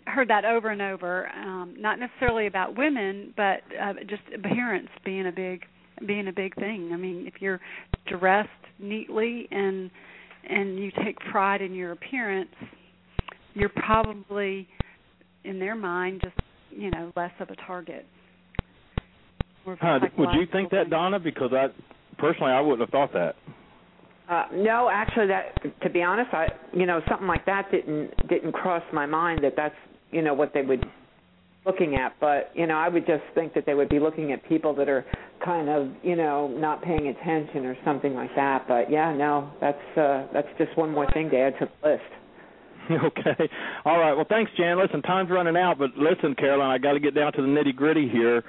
[0.06, 5.28] heard that over and over um not necessarily about women but uh, just appearance being
[5.28, 5.64] a big
[6.06, 7.60] being a big thing i mean if you're
[8.08, 8.50] dressed
[8.80, 9.90] neatly and
[10.50, 12.50] and you take pride in your appearance
[13.54, 14.68] you're probably
[15.46, 16.36] in their mind just
[16.72, 18.06] you know less of a target
[19.80, 20.90] Huh, would you think that.
[20.90, 21.20] Donna?
[21.20, 21.68] Because I
[22.20, 23.36] personally I wouldn't have thought that.
[24.30, 28.52] Uh, no, actually, that to be honest, I you know something like that didn't didn't
[28.52, 29.76] cross my mind that that's
[30.12, 30.86] you know what they would
[31.66, 32.14] looking at.
[32.20, 34.88] But you know, I would just think that they would be looking at people that
[34.88, 35.06] are
[35.44, 38.66] kind of you know not paying attention or something like that.
[38.68, 42.04] But yeah, no, that's uh, that's just one more thing to add to the list.
[43.06, 43.50] okay.
[43.86, 44.14] All right.
[44.14, 44.80] Well, thanks, Jan.
[44.80, 47.76] Listen, time's running out, but listen, Carolyn, I got to get down to the nitty
[47.76, 48.44] gritty here.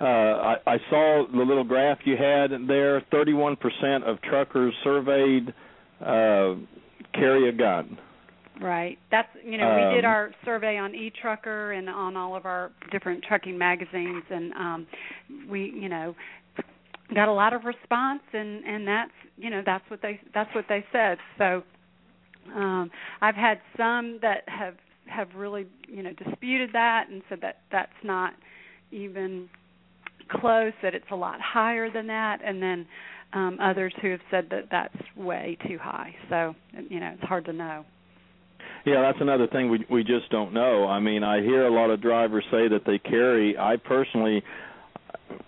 [0.00, 3.02] Uh, I, I saw the little graph you had there.
[3.10, 5.54] Thirty-one percent of truckers surveyed
[6.00, 6.54] uh,
[7.14, 7.98] carry a gun.
[8.60, 8.98] Right.
[9.10, 12.72] That's you know we did Um, our survey on eTrucker and on all of our
[12.90, 14.86] different trucking magazines, and um,
[15.48, 16.14] we you know
[17.14, 20.64] got a lot of response, and and that's you know that's what they that's what
[20.68, 21.18] they said.
[21.38, 21.62] So
[22.54, 22.90] um,
[23.20, 24.74] I've had some that have
[25.06, 28.34] have really you know disputed that and said that that's not
[28.90, 29.48] even
[30.28, 32.86] close, that it's a lot higher than that, and then
[33.32, 36.14] um, others who have said that that's way too high.
[36.28, 36.54] So
[36.88, 37.84] you know it's hard to know.
[38.84, 40.86] Yeah, that's another thing we we just don't know.
[40.86, 43.56] I mean, I hear a lot of drivers say that they carry.
[43.58, 44.42] I personally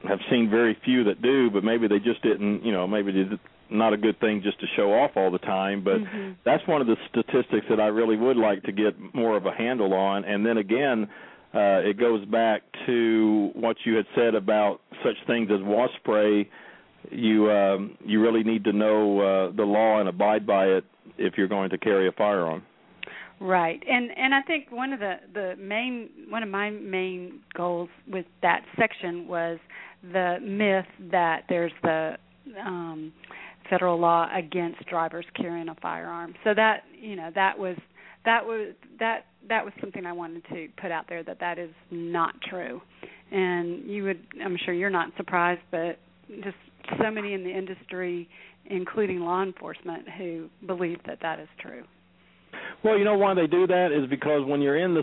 [0.09, 2.65] have seen very few that do, but maybe they just didn't.
[2.65, 5.83] You know, maybe it's not a good thing just to show off all the time.
[5.83, 6.37] But Mhm.
[6.45, 9.53] that's one of the statistics that I really would like to get more of a
[9.53, 10.25] handle on.
[10.25, 11.09] And then again,
[11.55, 16.49] uh, it goes back to what you had said about such things as wasp spray.
[17.11, 20.85] You um, you really need to know uh, the law and abide by it
[21.17, 22.63] if you're going to carry a firearm.
[23.41, 23.83] Right.
[23.89, 28.27] And and I think one of the the main one of my main goals with
[28.43, 29.59] that section was
[30.13, 32.17] the myth that there's the
[32.65, 33.13] um
[33.71, 36.35] federal law against drivers carrying a firearm.
[36.45, 37.77] So that, you know, that was
[38.25, 41.71] that was that that was something I wanted to put out there that that is
[41.91, 42.81] not true.
[43.31, 45.99] And you would I'm sure you're not surprised but
[46.43, 46.57] just
[47.03, 48.29] so many in the industry
[48.67, 51.85] including law enforcement who believe that that is true.
[52.83, 55.03] Well, you know why they do that is because when you're in the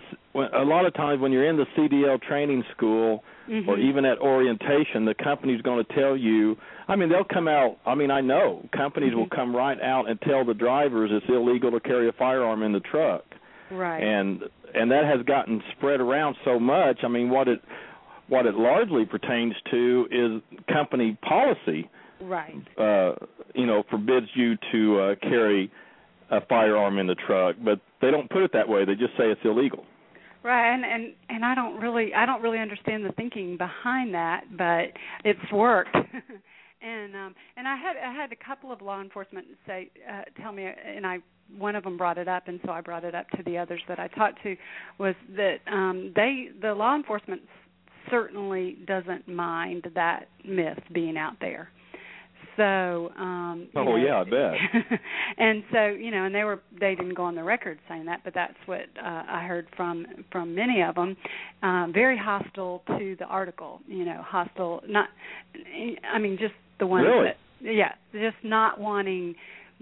[0.54, 3.68] a lot of times when you're in the CDL training school Mhm.
[3.68, 6.58] or even at orientation, the company's going to tell you.
[6.88, 7.78] I mean, they'll come out.
[7.86, 9.32] I mean, I know companies will Mhm.
[9.36, 12.80] come right out and tell the drivers it's illegal to carry a firearm in the
[12.80, 13.24] truck,
[13.72, 14.02] Right.
[14.02, 17.04] and and that has gotten spread around so much.
[17.04, 17.62] I mean, what it
[18.28, 21.88] what it largely pertains to is company policy.
[22.22, 22.56] right.
[22.78, 23.14] Uh,
[23.54, 25.70] you know, forbids you to uh, carry
[26.32, 28.86] a firearm in the truck, but they don't put it that way.
[28.86, 29.86] They just say it's illegal.
[30.44, 34.44] Right, and and and I don't really I don't really understand the thinking behind that,
[34.56, 34.92] but
[35.24, 35.96] it's worked.
[36.82, 40.52] and um and I had I had a couple of law enforcement say uh, tell
[40.52, 41.18] me and I
[41.58, 43.82] one of them brought it up and so I brought it up to the others
[43.88, 44.56] that I talked to
[45.00, 47.42] was that um they the law enforcement
[48.12, 51.70] certainly doesn't mind that myth being out there.
[52.58, 55.00] So, um Oh, know, yeah, I bet.
[55.38, 58.22] and so, you know, and they were they didn't go on the record saying that,
[58.24, 61.16] but that's what uh, I heard from from many of them.
[61.62, 64.82] Um, very hostile to the article, you know, hostile.
[64.88, 65.10] Not,
[66.14, 67.30] I mean, just the ones Really?
[67.62, 69.36] that, yeah, just not wanting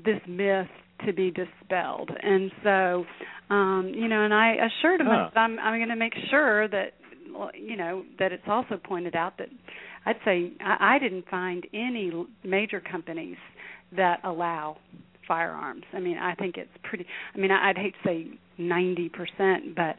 [0.04, 0.68] this myth
[1.06, 2.10] to be dispelled.
[2.22, 3.06] And so,
[3.50, 5.30] um, you know, and I assured them Huh.
[5.34, 6.94] that I'm I'm going to make sure that
[7.56, 9.50] you know that it's also pointed out that
[10.06, 13.38] I'd say I, I didn't find any l- major companies
[13.96, 14.78] that allow
[15.28, 15.84] firearms.
[15.94, 17.06] I mean, I think it's pretty.
[17.34, 18.28] I mean, I'd hate to say
[18.58, 19.96] ninety percent, but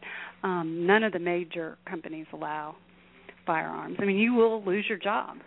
[0.46, 2.76] um, none of the major companies allow
[3.46, 3.96] firearms.
[4.00, 5.38] I mean, you will lose your job.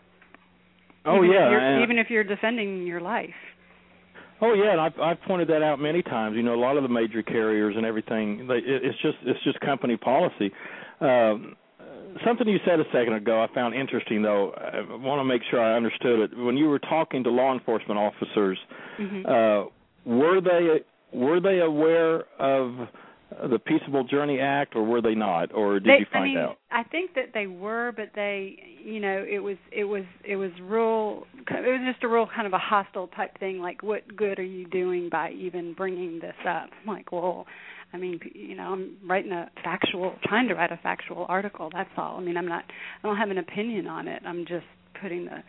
[1.05, 3.30] Oh even yeah, if even if you're defending your life.
[4.41, 6.36] Oh yeah, and I've I've pointed that out many times.
[6.36, 8.47] You know, a lot of the major carriers and everything.
[8.47, 10.51] They, it, it's just it's just company policy.
[10.99, 11.55] Um,
[12.26, 14.51] something you said a second ago I found interesting though.
[14.51, 16.38] I want to make sure I understood it.
[16.38, 18.57] When you were talking to law enforcement officers,
[18.99, 19.26] Mhm.
[19.26, 19.70] uh,
[20.05, 22.88] were they were they aware of
[23.49, 26.38] the Peaceable Journey Act, or were they not, or did they, you find I mean,
[26.38, 26.57] out?
[26.72, 30.51] I think that they were, but they, you know, it was it was it was
[30.61, 31.28] real.
[31.49, 33.59] It was just a real kind of a hostile type thing.
[33.59, 36.70] Like, what good are you doing by even bringing this up?
[36.82, 37.45] I'm like, well,
[37.94, 41.70] I mean, you know, I'm writing a factual, trying to write a factual article.
[41.72, 42.18] That's all.
[42.18, 44.22] I mean, I'm not, I don't have an opinion on it.
[44.26, 44.66] I'm just
[45.02, 45.44] putting the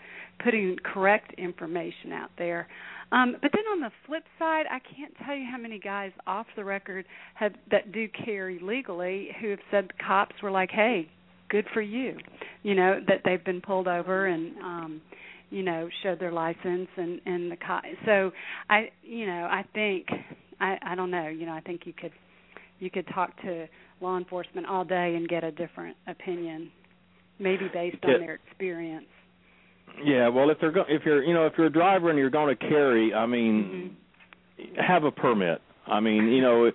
[0.44, 2.68] putting correct information out there.
[3.10, 6.46] Um, but then on the flip side, I can't tell you how many guys off
[6.56, 11.08] the record have that do carry legally who have said the cops were like, "Hey,
[11.48, 12.18] good for you,"
[12.62, 15.00] you know, that they've been pulled over and um,
[15.50, 17.82] you know showed their license and and the cop.
[18.04, 18.30] So
[18.68, 20.06] I, you know, I think
[20.60, 22.12] I I don't know, you know, I think you could
[22.80, 23.66] you could talk to
[24.00, 26.70] law enforcement all day and get a different opinion,
[27.38, 28.18] maybe based on Yeah.
[28.18, 29.06] their experience.
[30.02, 32.30] Yeah, well, if they're go- if you're you know if you're a driver and you're
[32.30, 33.96] going to carry, I mean,
[34.76, 35.60] have a permit.
[35.86, 36.70] I mean, you know, uh,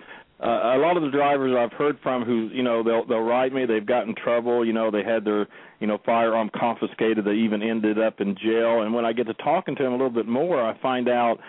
[0.45, 3.65] a lot of the drivers I've heard from who you know they'll they'll write me
[3.65, 4.65] they've got in trouble.
[4.65, 5.47] You know, they had their
[5.79, 7.23] you know firearm confiscated.
[7.23, 8.81] They even ended up in jail.
[8.81, 11.39] And when I get to talking to them a little bit more, I find out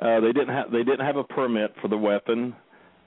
[0.00, 2.54] uh, they didn't have they didn't have a permit for the weapon.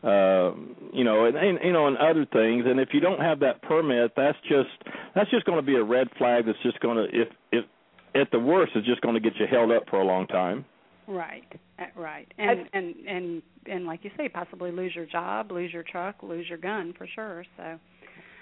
[0.03, 0.51] Uh,
[0.91, 2.65] you know, and, and you know, and other things.
[2.67, 4.69] And if you don't have that permit, that's just
[5.15, 6.45] that's just going to be a red flag.
[6.45, 7.65] That's just going to if if
[8.13, 10.65] at the worst, it's just going to get you held up for a long time.
[11.07, 11.45] Right,
[11.79, 15.83] uh, right, and and and and like you say, possibly lose your job, lose your
[15.83, 17.45] truck, lose your gun for sure.
[17.57, 17.79] So,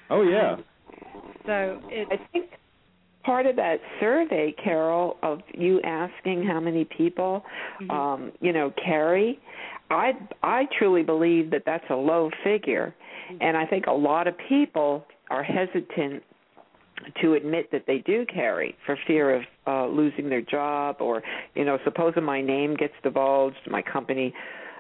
[0.10, 0.58] Oh yeah.
[1.46, 2.08] so it.
[2.12, 2.52] I think
[3.24, 7.44] part of that survey, Carol, of you asking how many people,
[7.82, 7.92] Mm-hmm.
[7.92, 9.40] um, you know, carry,
[9.92, 12.96] I I truly believe that that's a low figure,
[13.32, 13.38] Mm-hmm.
[13.42, 16.24] and I think a lot of people are hesitant
[17.22, 21.22] to admit that they do carry for fear of uh losing their job or
[21.56, 24.34] you know supposing my name gets divulged my company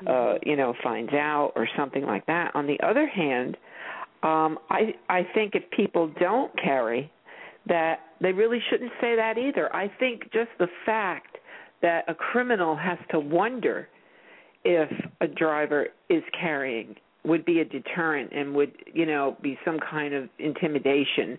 [0.07, 2.51] uh you know finds out or something like that.
[2.55, 3.57] On the other hand
[4.23, 7.11] um i i think if people don't carry
[7.67, 9.73] that they really shouldn't say that either.
[9.75, 11.37] I think just the fact
[11.81, 13.87] that a criminal has to wonder
[14.63, 14.89] if
[15.21, 20.13] a driver is carrying would be a deterrent and would you know be some kind
[20.13, 21.37] of intimidation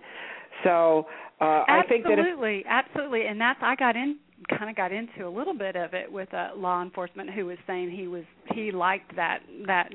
[0.65, 1.07] so
[1.41, 4.19] uh i think that absolutely, absolutely, and that's I got in
[4.49, 7.59] kind of got into a little bit of it with a law enforcement who was
[7.67, 9.91] saying he was he liked that that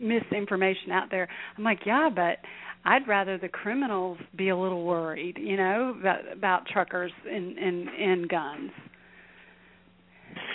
[0.00, 1.28] misinformation out there.
[1.56, 2.38] I'm like, yeah, but
[2.84, 7.88] I'd rather the criminals be a little worried, you know, about, about truckers and and
[7.88, 8.70] and guns.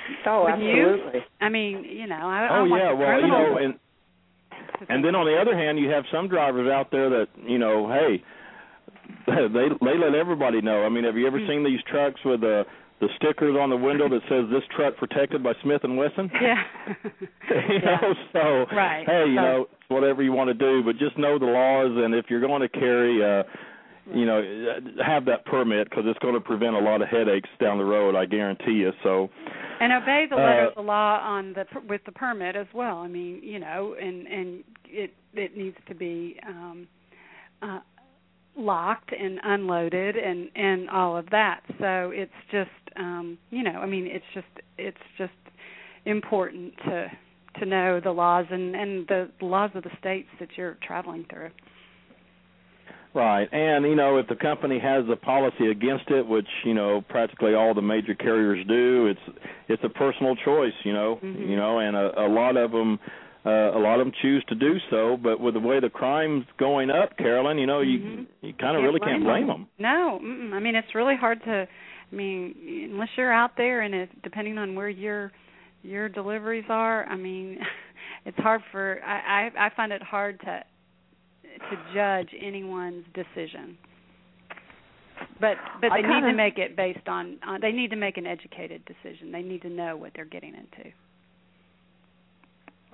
[0.25, 0.93] Oh, Would you?
[0.93, 1.19] absolutely.
[1.41, 3.73] I mean, you know, I, I Oh want yeah, the well, you know, and
[4.89, 7.87] and then on the other hand, you have some drivers out there that you know,
[7.89, 8.23] hey,
[9.27, 10.83] they they let everybody know.
[10.83, 12.63] I mean, have you ever seen these trucks with the
[12.99, 16.29] the stickers on the window that says this truck protected by Smith and Wesson?
[16.41, 16.63] yeah.
[17.69, 19.05] you know, so Right.
[19.05, 22.13] hey, you So- know, whatever you want to do, but just know the laws, and
[22.15, 23.43] if you're going to carry, uh,
[24.11, 24.41] you know,
[25.05, 28.15] have that permit because it's going to prevent a lot of headaches down the road.
[28.15, 28.91] I guarantee you.
[29.03, 29.29] So.
[29.79, 32.97] and obey the letter Uh, of the law on the with the permit as well.
[32.97, 36.87] I mean, you know, and and it it needs to be um
[37.61, 37.79] uh
[38.55, 41.61] locked and unloaded and and all of that.
[41.79, 44.47] So it's just um you know, I mean, it's just
[44.77, 45.31] it's just
[46.05, 47.09] important to
[47.59, 51.51] to know the laws and and the laws of the states that you're traveling through.
[53.14, 57.03] Right, and you know if the company has a policy against it, which you know
[57.09, 59.38] practically all the major carriers do, it's
[59.68, 61.47] it's a personal choice, you know, Mhm.
[61.47, 62.99] you know, and a, a lot of them,
[63.45, 65.16] uh, a lot of them choose to do so.
[65.16, 68.26] But with the way the crime's going up, Carolyn, you know, you Mhm.
[68.41, 69.68] you kind of really can't blame them.
[69.78, 70.51] No, mm-mm.
[70.53, 71.68] I mean it's really hard to.
[72.11, 75.32] I mean, unless you're out there and it, depending on where your
[75.84, 77.59] your deliveries are, I mean,
[78.26, 78.99] it's hard for.
[79.05, 80.64] I I, I find it hard to
[81.59, 83.77] to judge anyone's decision.
[85.39, 87.37] But but I they need to make it based on.
[87.47, 89.31] Uh, they need to make an educated decision.
[89.31, 90.91] They need to know what they're getting into.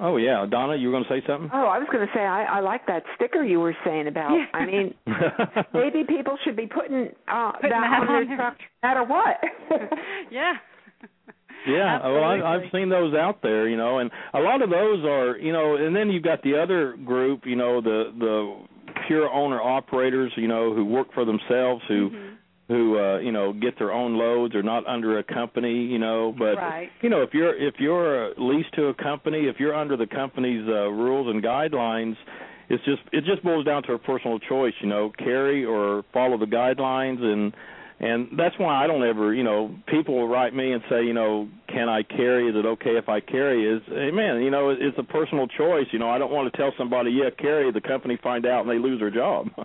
[0.02, 1.50] Oh yeah, Donna, you were going to say something?
[1.54, 4.32] Oh, I was going to say I, I like that sticker you were saying about.
[4.32, 4.46] Yeah.
[4.54, 4.94] I mean,
[5.74, 9.04] maybe people should be putting, uh, Putting that, that on on their truck, no matter
[9.04, 9.38] what.
[10.32, 10.54] yeah.
[11.68, 12.68] Yeah, well, I, Absolutely.
[12.68, 15.76] I've seen those out there, you know, and a lot of those are, you know,
[15.76, 18.56] and then you've got the other group, you know, the the
[19.08, 22.36] pure owner operators, you know, who work for themselves, who Mhm.
[22.70, 26.32] who uh, you know get their own loads, or not under a company, you know,
[26.38, 26.90] but Right.
[27.02, 30.68] you know, if you're if you're leased to a company, if you're under the company's
[30.68, 32.16] uh, rules and guidelines,
[32.70, 36.38] it's just it just boils down to a personal choice, you know, carry or follow
[36.38, 37.54] the guidelines and
[38.00, 41.14] and that's why I don't ever, you know, people will write me and say, you
[41.14, 42.48] know, can I carry?
[42.48, 43.66] Is it okay if I carry?
[43.66, 45.86] Is hey man, you know, it's a personal choice.
[45.92, 47.72] You know, I don't want to tell somebody, yeah, carry.
[47.72, 49.48] The company find out and they lose their job.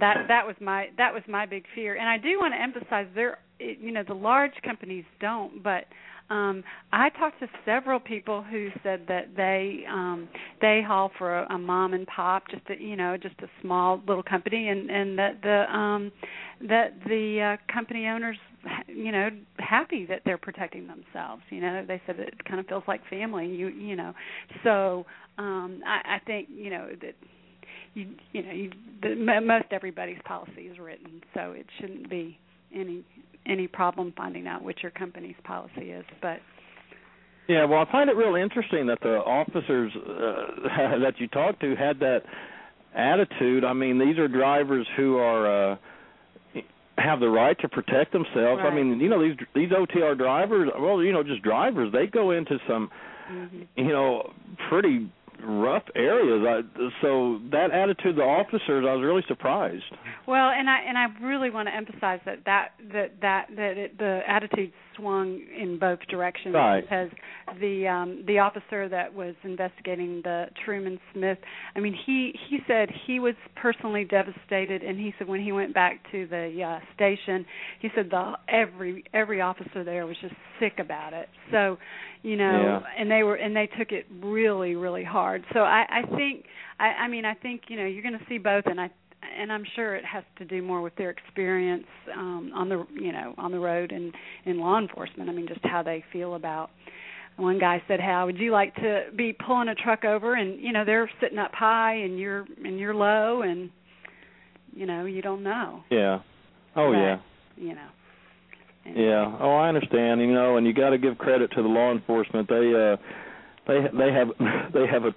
[0.00, 3.06] that that was my that was my big fear, and I do want to emphasize
[3.14, 5.84] there, you know, the large companies don't, but
[6.32, 10.28] um I talked to several people who said that they um
[10.60, 14.00] they haul for a, a mom and pop just a you know just a small
[14.06, 16.10] little company and and that the um
[16.68, 18.36] that the uh company owners
[18.86, 19.28] you know
[19.58, 21.84] happy that they're protecting themselves you know.
[21.86, 24.12] They said it kind of feels like family you you know.
[24.64, 25.04] So
[25.38, 27.14] um i i think you know that
[27.94, 28.70] you you know you
[29.02, 32.38] the, most everybody's policy is written so it shouldn't be
[32.74, 33.04] any
[33.46, 36.04] any problem finding out what your company's policy is.
[36.20, 36.38] But
[37.48, 41.74] yeah, well, I find it real interesting that the officers uh, that you talked to
[41.74, 42.22] had that
[42.94, 43.64] attitude.
[43.64, 45.72] I mean, these are drivers who are.
[45.72, 45.76] uh
[46.98, 48.60] have the right to protect themselves.
[48.62, 48.70] Right.
[48.70, 52.32] I mean, you know these these OTR drivers, well, you know, just drivers, they go
[52.32, 52.90] into some
[53.30, 53.62] mm-hmm.
[53.76, 54.32] you know,
[54.68, 55.10] pretty
[55.42, 56.44] rough areas.
[56.46, 59.84] I, so that attitude of the officers, I was really surprised.
[60.26, 63.98] Well, and I and I really want to emphasize that that that that that it,
[63.98, 66.80] the attitude swung in both directions right.
[66.80, 67.10] because
[67.60, 71.38] the um the officer that was investigating the Truman Smith,
[71.74, 75.74] I mean he he said he was personally devastated and he said when he went
[75.74, 77.44] back to the uh station,
[77.80, 81.28] he said the every every officer there was just sick about it.
[81.50, 81.78] So,
[82.22, 83.00] you know, yeah.
[83.00, 85.44] and they were and they took it really really hard.
[85.52, 86.44] So I I think
[86.78, 88.90] I I mean I think, you know, you're going to see both and I
[89.38, 93.12] and I'm sure it has to do more with their experience um on the you
[93.12, 94.12] know on the road and
[94.44, 95.28] in law enforcement.
[95.28, 96.70] I mean, just how they feel about.
[97.36, 100.72] One guy said, "How would you like to be pulling a truck over and you
[100.72, 103.70] know they're sitting up high and you're and you're low and
[104.74, 106.18] you know you don't know." Yeah.
[106.76, 107.18] Oh but, yeah.
[107.56, 107.88] You know.
[108.84, 109.36] Yeah.
[109.40, 110.20] Oh, I understand.
[110.20, 112.48] You know, and you got to give credit to the law enforcement.
[112.48, 112.96] They uh
[113.66, 114.28] they they have
[114.74, 115.14] they have a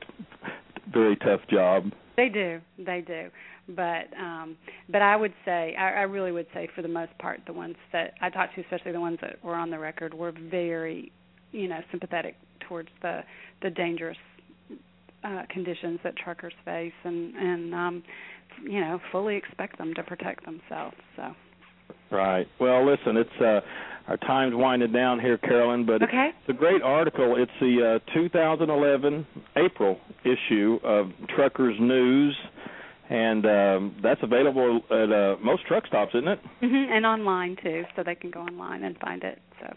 [0.92, 1.92] very tough job.
[2.16, 2.62] They do.
[2.78, 3.30] They do
[3.70, 4.58] but um
[4.90, 7.76] but I would say I, I really would say for the most part the ones
[7.94, 11.12] that I talked to, especially the ones that were on the record, were very
[11.52, 12.36] you know sympathetic
[12.68, 13.22] towards the
[13.62, 14.18] the dangerous
[15.24, 18.04] uh conditions that truckers face and and um
[18.64, 21.34] you know fully expect them to protect themselves so.
[22.12, 22.48] Right.
[22.60, 23.62] Well listen it's uh
[24.08, 26.30] our time's winding down here carolyn but okay.
[26.40, 27.36] it's a great article.
[27.38, 32.36] It's the uh 2011 april issue of truckers news
[33.10, 36.40] and um, that's available at uh, most truck stops, isn't it?
[36.62, 36.94] Mm-hmm.
[36.94, 39.40] And online too, so they can go online and find it.
[39.60, 39.76] So.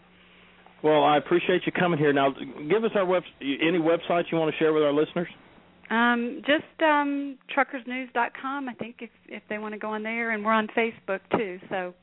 [0.83, 2.13] Well, I appreciate you coming here.
[2.13, 2.33] Now,
[2.69, 5.27] give us our web any websites you want to share with our listeners.
[5.89, 8.69] Um, just um, truckersnews.com.
[8.69, 11.59] I think if if they want to go on there, and we're on Facebook too.
[11.69, 11.93] So,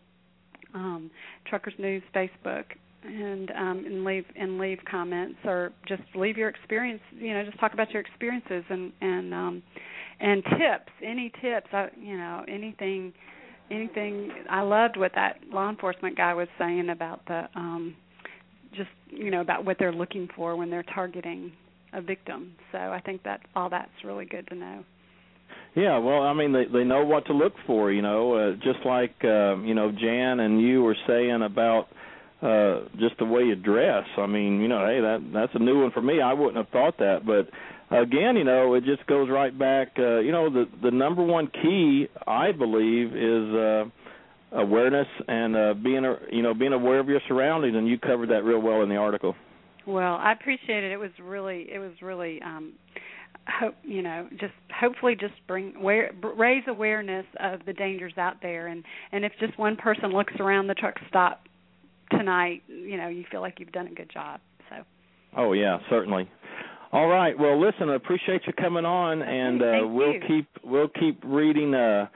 [0.75, 1.11] um,
[1.47, 2.65] Truckers News Facebook,
[3.05, 7.01] and um, and leave and leave comments or just leave your experience.
[7.17, 9.63] You know, just talk about your experiences and and um,
[10.21, 13.13] and tips any tips i you know anything
[13.71, 17.95] anything i loved what that law enforcement guy was saying about the um
[18.77, 21.53] just you know about what they're looking for when they're targeting
[21.93, 22.53] a victim.
[22.73, 24.85] So i think that all that's really good to know.
[25.75, 28.85] Yeah well i mean they they know what to look for you know uh, just
[28.85, 31.87] like uh, you know jan and you were saying about
[32.43, 34.05] uh just the way you dress.
[34.19, 36.21] I mean you know hey that that's a new one for me.
[36.21, 37.49] I wouldn't have thought that but
[37.91, 39.93] again, you know, it just goes right back.
[39.99, 43.85] Uh, you know, the the number one key, I believe, is uh,
[44.53, 47.77] awareness and uh, being, a, you know, being aware of your surroundings.
[47.77, 49.35] And you covered that real well in the article.
[49.87, 50.93] Well, I appreciate it.
[50.93, 52.73] It was really, it was really, um,
[53.49, 58.67] hope you know, just hopefully just bring where, raise awareness of the dangers out there,
[58.67, 61.43] and and if just one person looks around the truck stop
[62.11, 64.41] tonight, you know, you feel like you've done a good job.
[64.71, 64.77] So.
[65.37, 66.29] Oh yeah, certainly.
[66.93, 67.39] All right.
[67.39, 70.21] Well, listen, I appreciate you coming on, and uh, we'll you.
[70.27, 71.75] keep we'll keep reading.
[71.75, 72.07] Uh,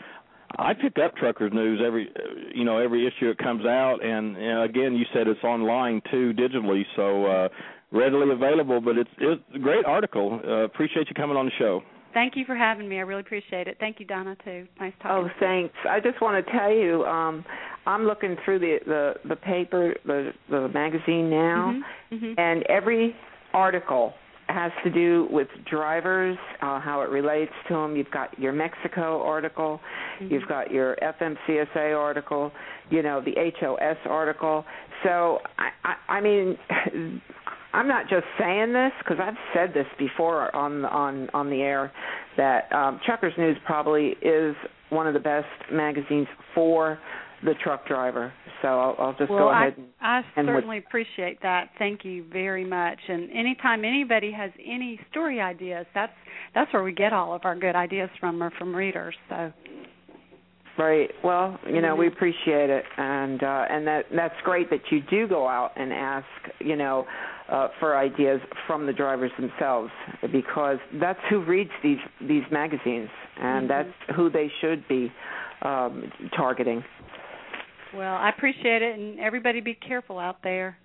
[0.59, 4.36] I pick up Truckers News every uh, you know every issue it comes out, and
[4.36, 7.48] uh, again, you said it's online too digitally, so uh,
[7.90, 8.80] readily available.
[8.80, 10.40] But it's it's a great article.
[10.47, 11.82] Uh, appreciate you coming on the show.
[12.12, 12.98] Thank you for having me.
[12.98, 13.76] I really appreciate it.
[13.78, 14.66] Thank you, Donna, too.
[14.80, 15.30] Nice talking.
[15.30, 15.74] Oh, thanks.
[15.88, 17.44] I just want to tell you, um,
[17.86, 22.14] I'm looking through the the the paper, the the magazine now, mm-hmm.
[22.14, 22.40] Mm-hmm.
[22.40, 23.14] and every
[23.52, 24.14] article
[24.52, 27.97] has to do with drivers, uh, how it relates to them.
[27.97, 29.81] You've got your Mexico article,
[30.20, 30.32] mm-hmm.
[30.32, 32.52] you've got your FMCSA article,
[32.90, 34.64] you know, the HOS article.
[35.05, 36.56] So, I, I, I mean,
[37.72, 41.93] I'm not just saying this because I've said this before on on on the air
[42.36, 44.56] that um, Truckers News probably is
[44.89, 46.98] one of the best magazines for
[47.45, 48.33] the truck driver.
[48.62, 49.75] So I'll, I'll just well, go ahead.
[50.01, 51.71] I, I and certainly appreciate that.
[51.79, 52.99] Thank you very much.
[53.09, 56.12] And anytime anybody has any story ideas, that's
[56.55, 59.15] that's where we get all of our good ideas from, or from readers.
[59.29, 59.53] So.
[60.79, 61.11] Right.
[61.23, 62.12] Well, you know, we Mhm.
[62.12, 66.27] appreciate it, and uh, and that that's great that you do go out and ask,
[66.61, 67.07] you know,
[67.49, 69.91] uh, for ideas from the drivers themselves,
[70.33, 73.69] because that's who reads these these magazines, and Mhm.
[73.69, 75.12] that's who they should be
[75.62, 76.83] um, targeting.
[77.95, 80.79] Well, I appreciate it, and everybody be careful out there.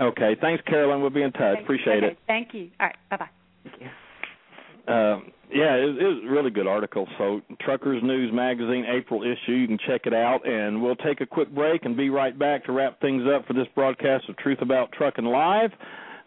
[0.00, 0.36] Okay.
[0.40, 1.00] Thanks, Carolyn.
[1.00, 1.56] We'll be in touch.
[1.56, 1.62] Okay.
[1.62, 2.18] Appreciate okay, it.
[2.26, 2.70] Thank you.
[2.80, 2.96] All right.
[3.10, 3.28] Bye bye.
[3.64, 4.92] Thank you.
[4.92, 7.06] Um, yeah, it, it was a really good article.
[7.18, 9.52] So, Truckers News Magazine, April issue.
[9.52, 12.64] You can check it out, and we'll take a quick break and be right back
[12.64, 15.70] to wrap things up for this broadcast of Truth About Trucking Live.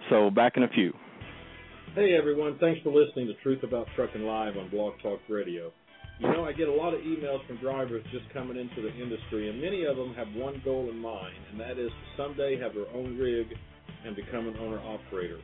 [0.09, 0.93] So, back in a few.
[1.95, 5.71] Hey everyone, thanks for listening to Truth About Trucking Live on Blog Talk Radio.
[6.19, 9.49] You know, I get a lot of emails from drivers just coming into the industry,
[9.49, 12.73] and many of them have one goal in mind, and that is to someday have
[12.73, 13.47] their own rig
[14.05, 15.39] and become an owner operator.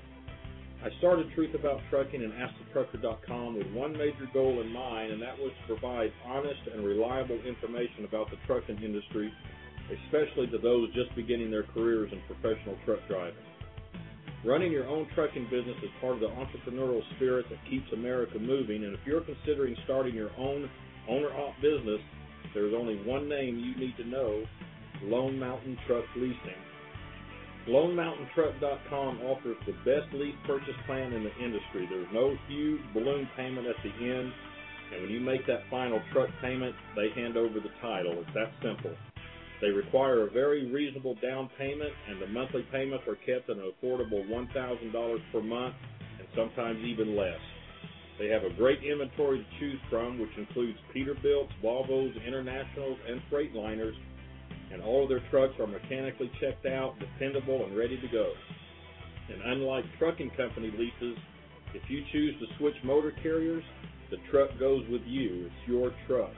[0.82, 5.38] I started Truth About Trucking and AskTheTrucker.com with one major goal in mind, and that
[5.38, 9.32] was to provide honest and reliable information about the trucking industry,
[9.92, 13.36] especially to those just beginning their careers in professional truck driving.
[14.44, 18.86] Running your own trucking business is part of the entrepreneurial spirit that keeps America moving,
[18.86, 20.68] and if you're considering starting your own
[21.08, 22.02] owner-op business,
[22.56, 24.44] there's only one name you need to know,
[25.04, 26.62] Lone Mountain Truck Leasing.
[27.68, 31.88] LoneMountainTruck.com offers the best lease purchase plan in the industry.
[31.88, 34.34] There's no huge balloon payment at the end,
[34.92, 38.14] and when you make that final truck payment, they hand over the title.
[38.18, 38.96] It's that simple.
[39.62, 43.72] They require a very reasonable down payment, and the monthly payments are kept at an
[43.72, 45.76] affordable $1,000 per month,
[46.18, 47.40] and sometimes even less.
[48.18, 53.96] They have a great inventory to choose from, which includes Peterbilts, Volvos, Internationals, and Freightliners,
[54.74, 58.34] and all of their trucks are mechanically checked out, dependable, and ready to go.
[59.32, 61.18] And unlike trucking company leases,
[61.74, 63.64] if you choose to switch motor carriers,
[64.10, 65.46] the truck goes with you.
[65.46, 66.34] It's your truck.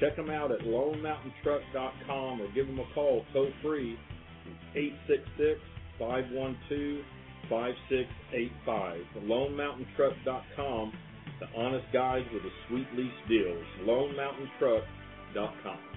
[0.00, 3.98] Check them out at LoneMountainTruck.com or give them a call toll free
[4.74, 5.60] 866
[5.98, 7.04] 512
[7.48, 9.00] 5685.
[9.24, 10.92] LoneMountainTruck.com,
[11.40, 13.64] the honest guys with the sweet lease deals.
[13.82, 15.93] LoneMountainTruck.com.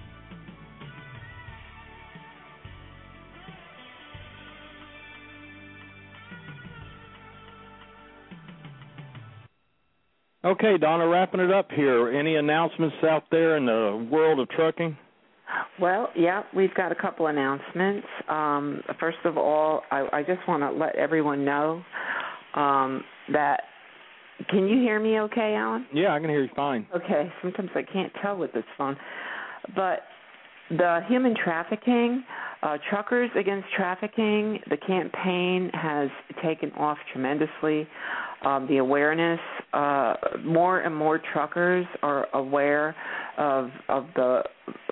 [10.44, 12.12] Okay, Donna, wrapping it up here.
[12.12, 14.96] Any announcements out there in the world of trucking?
[15.80, 18.06] Well, yeah, we've got a couple announcements.
[18.28, 21.82] Um, first of all, I, I just want to let everyone know
[22.54, 23.02] um,
[23.32, 23.62] that.
[24.48, 25.86] Can you hear me okay, Alan?
[25.92, 26.86] Yeah, I can hear you fine.
[26.94, 28.96] Okay, sometimes I can't tell with this phone.
[29.74, 30.02] But
[30.70, 32.22] the human trafficking,
[32.62, 36.08] uh, Truckers Against Trafficking, the campaign has
[36.40, 37.88] taken off tremendously.
[38.44, 39.40] Um, the awareness,
[39.72, 42.94] uh, more and more truckers are aware
[43.36, 44.42] of of the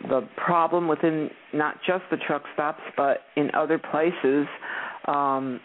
[0.09, 4.47] the problem within not just the truck stops, but in other places.
[5.07, 5.61] Um,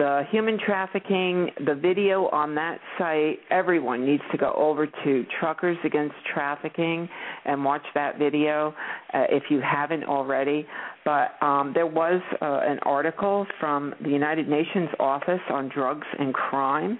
[0.00, 5.76] the human trafficking, the video on that site, everyone needs to go over to Truckers
[5.84, 7.06] Against Trafficking
[7.44, 8.74] and watch that video
[9.12, 10.66] uh, if you haven't already.
[11.04, 16.32] But um, there was uh, an article from the United Nations Office on Drugs and
[16.32, 16.98] Crime.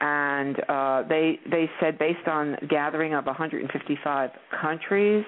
[0.00, 5.24] And uh, they they said based on gathering of 155 countries,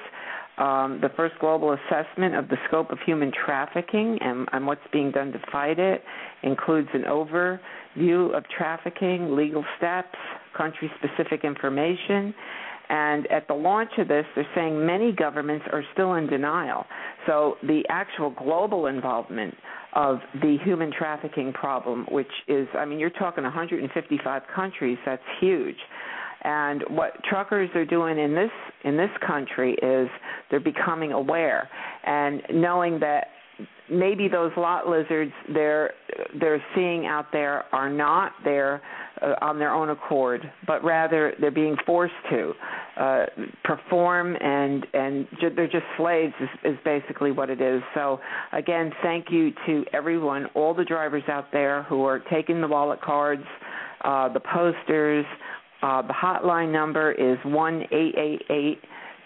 [0.59, 5.11] um, the first global assessment of the scope of human trafficking and, and what's being
[5.11, 6.03] done to fight it
[6.43, 10.17] includes an overview of trafficking, legal steps,
[10.57, 12.33] country specific information.
[12.89, 16.85] And at the launch of this, they're saying many governments are still in denial.
[17.27, 19.55] So the actual global involvement
[19.95, 25.77] of the human trafficking problem, which is, I mean, you're talking 155 countries, that's huge.
[26.45, 28.51] And what truckers are doing in this
[28.85, 30.09] in this country is
[30.51, 31.69] they're becoming aware
[32.05, 33.29] and knowing that
[33.91, 35.93] maybe those lot lizards they're
[36.41, 38.83] they're seeing out there are not there
[39.23, 42.53] uh, on their own accord, but rather they're being forced to
[42.99, 43.27] uh,
[43.63, 47.83] perform and and ju- they're just slaves is, is basically what it is.
[47.95, 48.21] So
[48.53, 53.01] again, thank you to everyone, all the drivers out there who are taking the wallet
[53.03, 53.45] cards,
[54.05, 55.27] uh, the posters.
[55.85, 58.81] Uh, the hotline number is one eight eight eight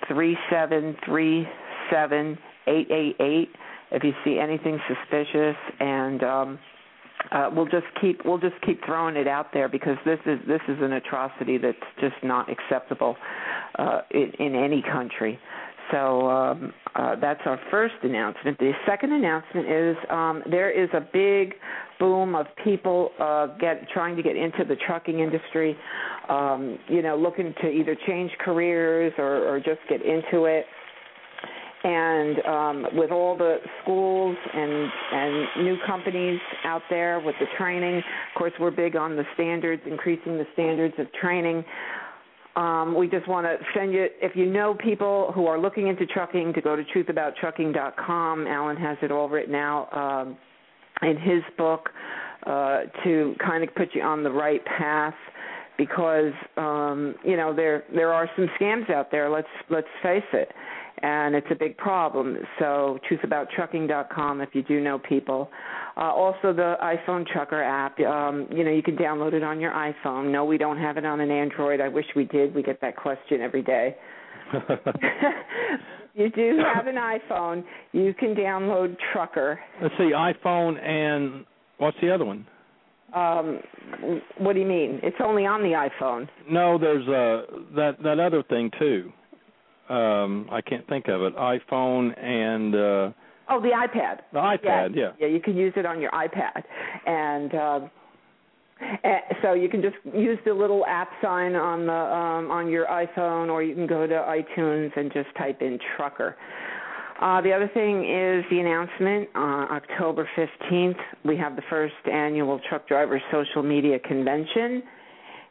[0.08, 1.46] three seven three
[1.88, 2.36] seven
[2.66, 3.48] eight eight eight
[3.92, 6.58] if you see anything suspicious and um
[7.30, 10.60] uh, we'll just keep we'll just keep throwing it out there because this is this
[10.66, 13.16] is an atrocity that's just not acceptable
[13.78, 15.38] uh, in, in any country.
[15.90, 18.58] So um, uh, that's our first announcement.
[18.58, 21.54] The second announcement is um, there is a big
[21.98, 25.76] boom of people uh, get trying to get into the trucking industry.
[26.28, 30.66] Um, you know, looking to either change careers or, or just get into it
[31.84, 37.98] and um, with all the schools and and new companies out there with the training,
[37.98, 38.02] of
[38.36, 41.64] course, we're big on the standards, increasing the standards of training.
[42.58, 46.04] Um, we just want to send you, if you know people who are looking into
[46.06, 48.46] trucking, to go to truthabouttrucking.com.
[48.48, 50.36] Alan has it all written out um,
[51.08, 51.88] in his book
[52.46, 55.14] uh, to kind of put you on the right path
[55.76, 59.30] because um, you know there there are some scams out there.
[59.30, 60.50] Let's let's face it
[61.02, 62.36] and it's a big problem.
[62.58, 65.50] So truthabouttrucking.com if you do know people.
[65.96, 67.98] Uh, also the iPhone Trucker app.
[68.00, 70.30] Um, you know you can download it on your iPhone.
[70.30, 71.80] No, we don't have it on an Android.
[71.80, 72.54] I wish we did.
[72.54, 73.96] We get that question every day.
[76.14, 77.64] you do have an iPhone.
[77.92, 79.58] You can download Trucker.
[79.82, 81.44] Let's see, iPhone and
[81.78, 82.46] what's the other one?
[83.14, 83.60] Um,
[84.36, 85.00] what do you mean?
[85.02, 86.28] It's only on the iPhone.
[86.50, 89.12] No, there's uh that that other thing too
[89.88, 91.36] um I can't think of it.
[91.36, 93.10] iPhone and uh
[93.50, 94.20] Oh, the iPad.
[94.32, 95.12] The iPad, yeah.
[95.18, 96.62] Yeah, you can use it on your iPad.
[97.06, 97.80] And uh
[99.42, 103.48] so you can just use the little app sign on the um on your iPhone
[103.50, 106.36] or you can go to iTunes and just type in trucker.
[107.20, 110.98] Uh, the other thing is the announcement on uh, October 15th.
[111.24, 114.84] We have the first annual Truck Drivers Social Media Convention.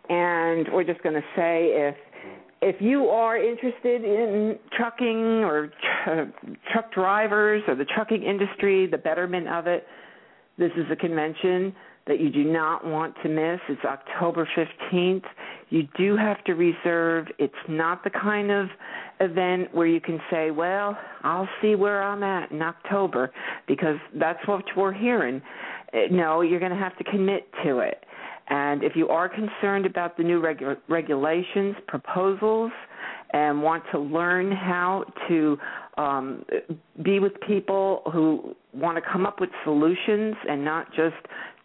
[0.07, 1.95] And we're just going to say if
[2.61, 5.67] if you are interested in trucking or
[6.03, 9.85] tr- truck drivers or the trucking industry, the betterment of it,
[10.57, 11.75] this is a convention
[12.07, 13.59] that you do not want to miss.
[13.69, 15.25] It's October 15th.
[15.69, 17.27] You do have to reserve.
[17.37, 18.69] It's not the kind of
[19.19, 23.31] event where you can say, well, I'll see where I'm at in October,
[23.67, 25.41] because that's what we're hearing.
[25.93, 28.03] Uh, no, you're going to have to commit to it.
[28.49, 32.71] And if you are concerned about the new regu- regulations, proposals,
[33.33, 35.57] and want to learn how to
[35.97, 36.45] um,
[37.03, 41.15] be with people who want to come up with solutions and not just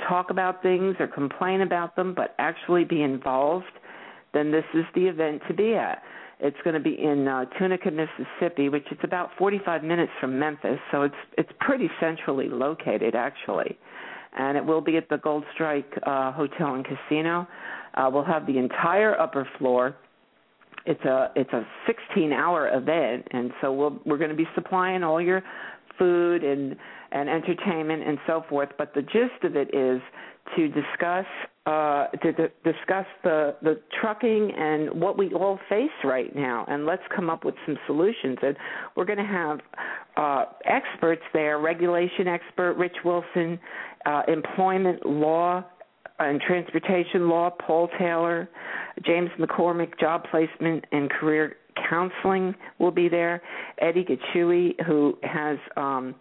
[0.08, 3.66] talk about things or complain about them, but actually be involved,
[4.34, 6.02] then this is the event to be at.
[6.40, 10.80] It's going to be in uh, Tunica, Mississippi, which is about 45 minutes from Memphis,
[10.90, 13.78] so it's it's pretty centrally located actually
[14.36, 17.46] and it will be at the Gold Strike uh, Hotel and Casino.
[17.94, 19.96] Uh, we'll have the entire upper floor.
[20.86, 25.02] It's a it's a 16 hour event, and so we'll, we're going to be supplying
[25.02, 25.42] all your
[25.98, 26.76] food and
[27.12, 28.70] and entertainment and so forth.
[28.78, 30.00] But the gist of it is
[30.56, 31.26] to discuss
[31.64, 32.32] uh, to
[32.64, 37.44] discuss the the trucking and what we all face right now, and let's come up
[37.44, 38.38] with some solutions.
[38.42, 38.56] And
[38.96, 39.60] we're going to have
[40.16, 43.60] uh, experts there, regulation expert Rich Wilson,
[44.06, 45.64] uh, employment law
[46.18, 48.48] and transportation law Paul Taylor,
[49.04, 51.56] James McCormick, job placement and career
[51.88, 53.40] counseling will be there.
[53.78, 56.14] Eddie Gachui, who has um,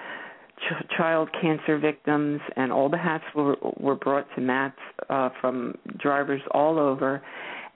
[0.58, 4.78] Ch- child cancer victims and all the hats were were brought to mats
[5.10, 7.22] uh, from drivers all over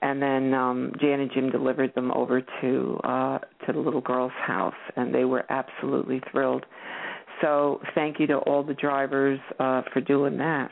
[0.01, 4.31] and then um Jan and Jim delivered them over to uh to the little girl's
[4.45, 6.65] house and they were absolutely thrilled.
[7.41, 10.69] So thank you to all the drivers uh, for doing that.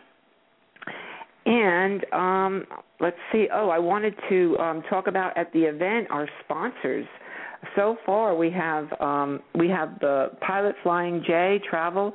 [1.46, 2.66] And um,
[3.00, 3.48] let's see.
[3.52, 7.08] Oh, I wanted to um, talk about at the event our sponsors.
[7.76, 12.14] So far, we have um, we have the Pilot Flying J Travel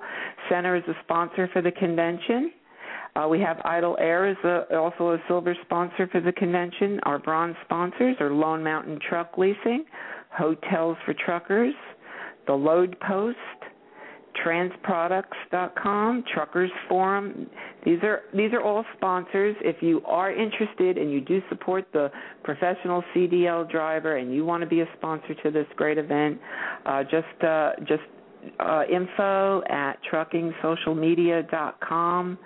[0.48, 2.52] Center as a sponsor for the convention.
[3.16, 6.98] Uh, we have Idle Air as a, also a silver sponsor for the convention.
[7.04, 9.84] Our bronze sponsors are Lone Mountain Truck Leasing,
[10.30, 11.74] Hotels for Truckers,
[12.48, 13.38] The Load Post,
[14.44, 17.48] transproducts.com, Truckers Forum.
[17.84, 19.54] These are these are all sponsors.
[19.60, 22.10] If you are interested and you do support the
[22.42, 26.40] professional CDL driver and you want to be a sponsor to this great event,
[26.84, 28.02] uh, just uh, just
[28.60, 32.38] uh, info at truckingsocialmedia.com,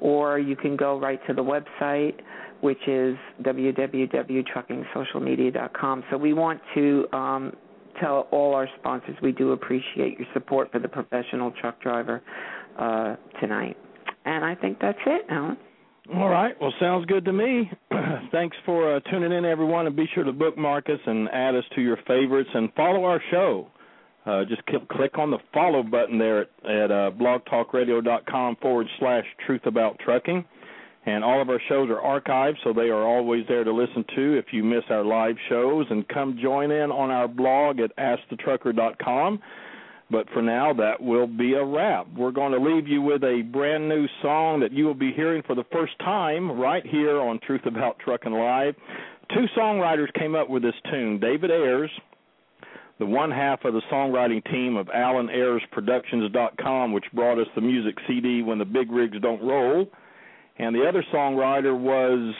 [0.00, 2.14] or you can go right to the website,
[2.60, 6.04] which is www.truckingsocialmedia.com.
[6.10, 7.52] So we want to um,
[8.00, 12.22] tell all our sponsors we do appreciate your support for the professional truck driver
[12.78, 13.76] uh, tonight.
[14.24, 15.56] And I think that's it, Alan.
[16.14, 16.54] All right.
[16.60, 17.70] Well, sounds good to me.
[18.32, 21.62] Thanks for uh, tuning in, everyone, and be sure to bookmark us and add us
[21.76, 23.68] to your favorites and follow our show.
[24.26, 29.24] Uh, just click, click on the follow button there at, at uh, blogtalkradio.com forward slash
[29.46, 30.44] truth about trucking.
[31.06, 34.38] And all of our shows are archived, so they are always there to listen to
[34.38, 35.86] if you miss our live shows.
[35.88, 39.40] And come join in on our blog at askthetrucker.com.
[40.10, 42.06] But for now, that will be a wrap.
[42.16, 45.42] We're going to leave you with a brand new song that you will be hearing
[45.46, 48.74] for the first time right here on Truth About Trucking Live.
[49.32, 51.90] Two songwriters came up with this tune David Ayers,
[53.00, 58.42] the one half of the songwriting team of AlanAyersProductions.com, which brought us the music CD
[58.42, 59.88] When the Big Rigs Don't Roll
[60.58, 62.32] and the other songwriter was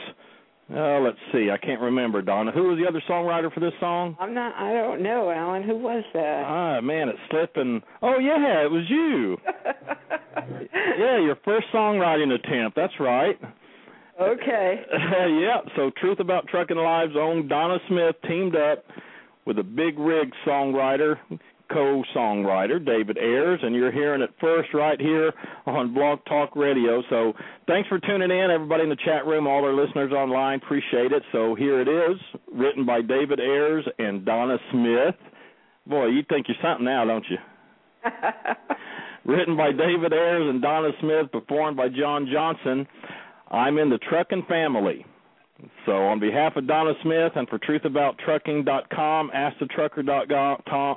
[0.72, 2.52] uh let's see, I can't remember, Donna.
[2.52, 4.16] Who was the other songwriter for this song?
[4.20, 5.64] I'm not I don't know, Alan.
[5.64, 6.44] Who was that?
[6.46, 7.82] Ah, man, it's slipping.
[8.02, 9.36] Oh yeah, it was you.
[10.98, 12.76] yeah, your first songwriting attempt.
[12.76, 13.36] That's right.
[14.20, 14.82] Okay.
[15.40, 18.84] yeah, so Truth About Trucking Live's own Donna Smith teamed up
[19.46, 21.16] with a big rig songwriter
[21.72, 25.32] co-songwriter David Ayers, and you're hearing it first right here
[25.66, 27.02] on Blog Talk Radio.
[27.08, 27.32] So
[27.66, 30.60] thanks for tuning in, everybody in the chat room, all our listeners online.
[30.62, 31.22] Appreciate it.
[31.32, 32.18] So here it is,
[32.52, 35.14] written by David Ayers and Donna Smith.
[35.86, 37.38] Boy, you think you're something now, don't you?
[39.24, 42.86] written by David Ayers and Donna Smith, performed by John Johnson.
[43.50, 45.04] I'm in the trucking family.
[45.86, 50.96] So, on behalf of Donna Smith and for truthabouttrucking.com, askthetrucker.com,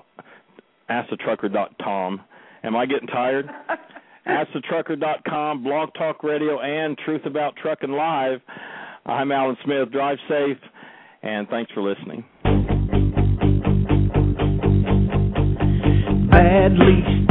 [0.89, 2.21] AskTheTrucker.com.
[2.63, 3.49] Am I getting tired?
[4.27, 8.39] AskTheTrucker.com, Blog Talk Radio, and Truth About Trucking Live.
[9.05, 9.91] I'm Alan Smith.
[9.91, 10.57] Drive safe,
[11.23, 12.23] and thanks for listening.
[16.29, 17.23] Bad lease,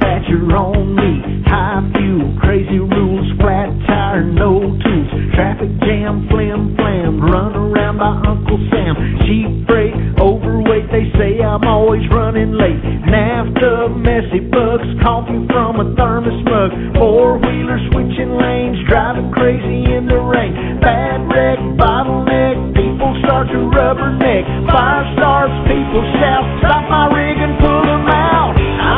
[0.00, 1.42] DOT, dispatcher on me.
[1.46, 5.10] High fuel, crazy rules, flat tire, no tools.
[5.34, 8.94] Traffic jam, flim flam, run around by Uncle Sam.
[9.26, 12.80] Cheap freight, overweight, they say I'm always running late.
[13.08, 16.70] NAFTA, messy bugs, coffee from a thermos mug.
[16.96, 20.80] Four wheeler switching lanes, driving crazy in the rain.
[20.80, 24.44] Bad wreck, bottleneck, people start to rubberneck.
[24.70, 28.19] Fire starts, people shout, stop my rig and pull them out.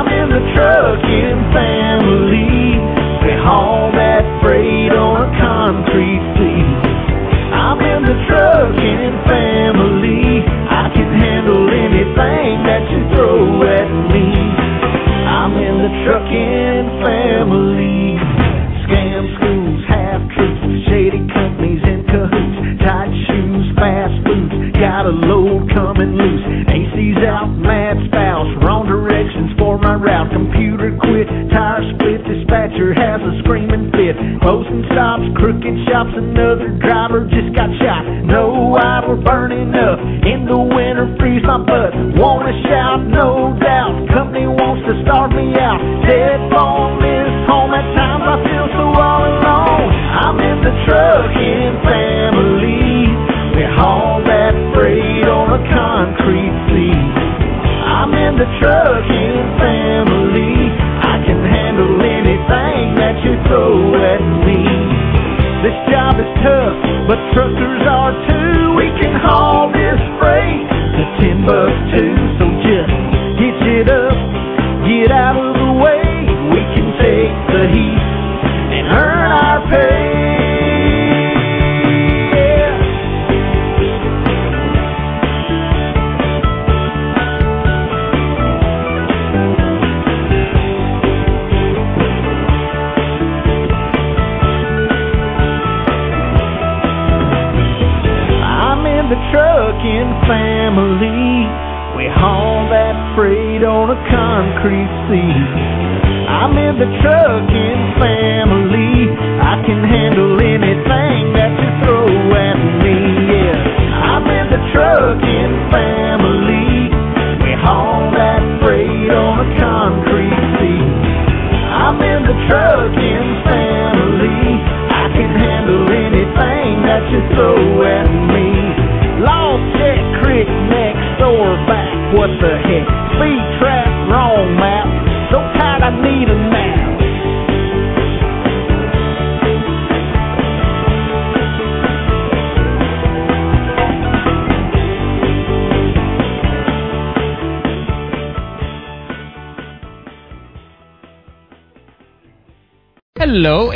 [0.03, 2.74] I'm in the trucking family.
[3.23, 6.83] We haul that freight on a concrete fleet.
[7.55, 8.19] I'm in the
[9.31, 10.43] family.
[10.43, 14.27] I can handle anything that you throw at me.
[14.27, 15.93] I'm in the
[16.99, 18.19] family.
[18.83, 22.83] Scam schools, half truths, shady companies in cahoots.
[22.83, 24.19] Tight shoes, fast
[24.83, 25.72] got a load